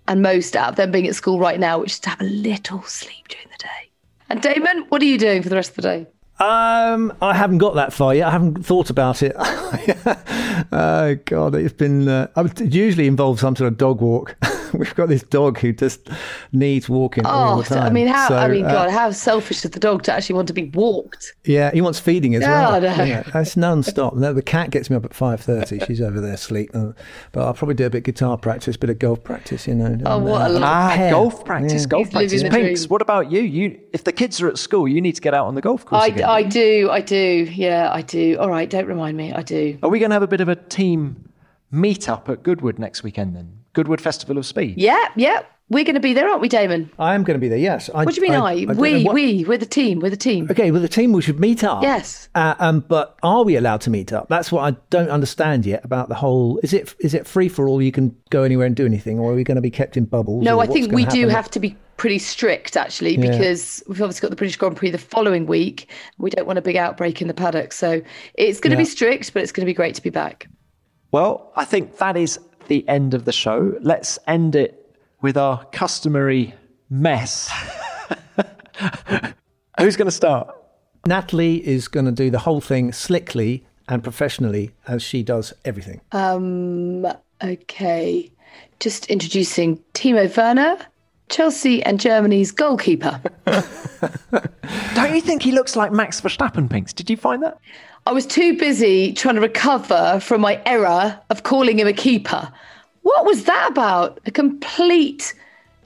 [0.09, 2.25] and most out of them being at school right now, which is to have a
[2.25, 3.91] little sleep during the day.
[4.29, 6.07] And Damon, what are you doing for the rest of the day?
[6.41, 8.29] Um, I haven't got that far yet.
[8.29, 9.35] I haven't thought about it.
[10.73, 12.09] oh God, it's been.
[12.09, 14.37] Uh, I would- it usually involves some sort of dog walk.
[14.73, 16.09] We've got this dog who just
[16.53, 17.83] needs walking all Oh, the time.
[17.83, 18.27] I mean, how?
[18.37, 20.71] I So, mean, uh, God, how selfish is the dog to actually want to be
[20.71, 21.35] walked?
[21.45, 22.81] Yeah, he wants feeding as Oh, well.
[22.81, 23.03] no.
[23.05, 24.15] Yeah, that's non-stop.
[24.15, 25.81] No, the cat gets me up at five thirty.
[25.81, 26.71] She's over there asleep.
[26.73, 26.93] Uh,
[27.33, 29.67] But I'll probably do a bit of guitar practice, a bit of golf practice.
[29.67, 29.99] You know.
[30.07, 31.11] Oh, and, what a uh, lovely- Ah, pair.
[31.11, 31.89] golf practice, Yeah.
[31.89, 32.43] golf He's practice.
[32.45, 33.41] Pinks, what about you?
[33.41, 35.85] You, if the kids are at school, you need to get out on the golf
[35.85, 36.05] course.
[36.05, 36.29] I, again.
[36.31, 37.49] I do, I do.
[37.53, 38.37] Yeah, I do.
[38.39, 39.33] All right, don't remind me.
[39.33, 39.79] I do.
[39.83, 41.29] Are we going to have a bit of a team
[41.71, 43.53] meet up at Goodwood next weekend then?
[43.73, 44.75] Goodwood Festival of Speed.
[44.79, 45.43] Yeah, yeah.
[45.69, 46.91] We're going to be there, aren't we, Damon?
[46.99, 47.57] I am going to be there.
[47.57, 47.89] Yes.
[47.95, 48.65] I, What do you mean, I?
[48.65, 50.01] don't we, what- we, we're the team.
[50.01, 50.49] We're the team.
[50.51, 51.85] Okay, well, the team we should meet up.
[51.85, 52.29] Yes.
[52.35, 54.29] Uh, um, but are we allowed to meet up?
[54.29, 56.59] That's what I don't understand yet about the whole.
[56.65, 57.81] Is it is it free for all?
[57.81, 60.07] You can go anywhere and do anything, or are we going to be kept in
[60.07, 60.43] bubbles?
[60.43, 63.31] No, I think we do have to be pretty strict, actually, Yeah.
[63.31, 65.87] because we've obviously got the British Grand Prix the following week.
[66.17, 67.75] We don't want a big outbreak in the paddock.
[67.75, 68.01] So
[68.33, 70.49] it's going to be strict, but it's going to be great to be back.
[71.13, 72.39] Well, I think that is
[72.69, 73.75] the end of the show.
[73.83, 76.55] Let's end it with our customary
[76.89, 77.51] mess.
[79.79, 80.57] Who's going to start?
[81.07, 86.01] Natalie is going to do the whole thing slickly and professionally as she does everything.
[86.13, 87.07] Um,
[87.45, 88.33] okay.
[88.79, 90.79] Just introducing Timo Werner,
[91.31, 93.21] Chelsea and Germany's goalkeeper.
[94.95, 96.93] Don't you think he looks like Max Verstappen, Pinks?
[96.93, 97.59] Did you find that?
[98.07, 102.51] I was too busy trying to recover from my error of calling him a keeper.
[103.03, 104.21] What was that about?
[104.27, 105.35] A complete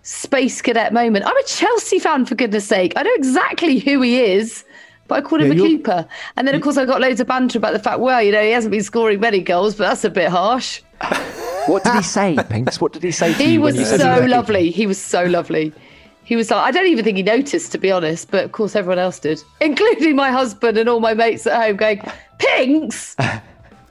[0.03, 1.25] space cadet moment.
[1.27, 2.93] I'm a Chelsea fan, for goodness sake.
[2.97, 4.65] I know exactly who he is,
[5.09, 6.07] but I called him Yeah, a you're- keeper.
[6.37, 8.43] And then, of course, I got loads of banter about the fact, well, you know,
[8.43, 10.81] he hasn't been scoring many goals, but that's a bit harsh.
[11.67, 12.81] What did he say, Pinks?
[12.81, 14.71] What did he say to He you was you said he so was- lovely.
[14.71, 15.73] He was so lovely.
[16.25, 18.75] He was like, I don't even think he noticed, to be honest, but of course
[18.75, 22.01] everyone else did, including my husband and all my mates at home going,
[22.39, 23.17] Pinks!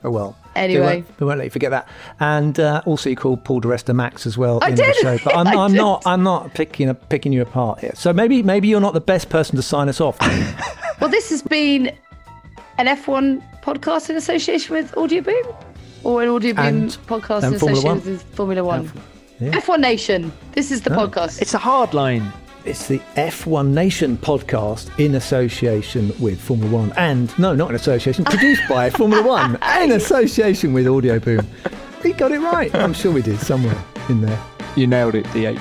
[0.06, 0.36] Oh well.
[0.54, 0.96] Anyway.
[0.96, 1.88] we won't, won't let you forget that.
[2.20, 4.86] And uh, also, you called Paul di Resta Max as well I in did.
[4.88, 5.18] the show.
[5.24, 6.02] But I'm, I'm not.
[6.04, 7.92] I'm not picking picking you apart here.
[7.94, 10.18] So maybe maybe you're not the best person to sign us off.
[11.00, 11.86] Well, this has been
[12.76, 15.42] an F1 podcast in association with Audio Boom,
[16.04, 18.04] or an Audio Boom podcast and in Formula association One.
[18.04, 18.92] with Formula One.
[19.40, 19.50] yeah.
[19.52, 20.32] F1 Nation.
[20.52, 21.40] This is the podcast.
[21.40, 22.32] It's a hard line.
[22.64, 26.92] It's the F1 Nation podcast in association with Formula One.
[26.96, 31.46] And no, not in association, produced by Formula One in association with Audio Boom.
[32.02, 32.74] We got it right.
[32.74, 34.38] I'm sure we did somewhere in there.
[34.76, 35.60] You nailed it, DH.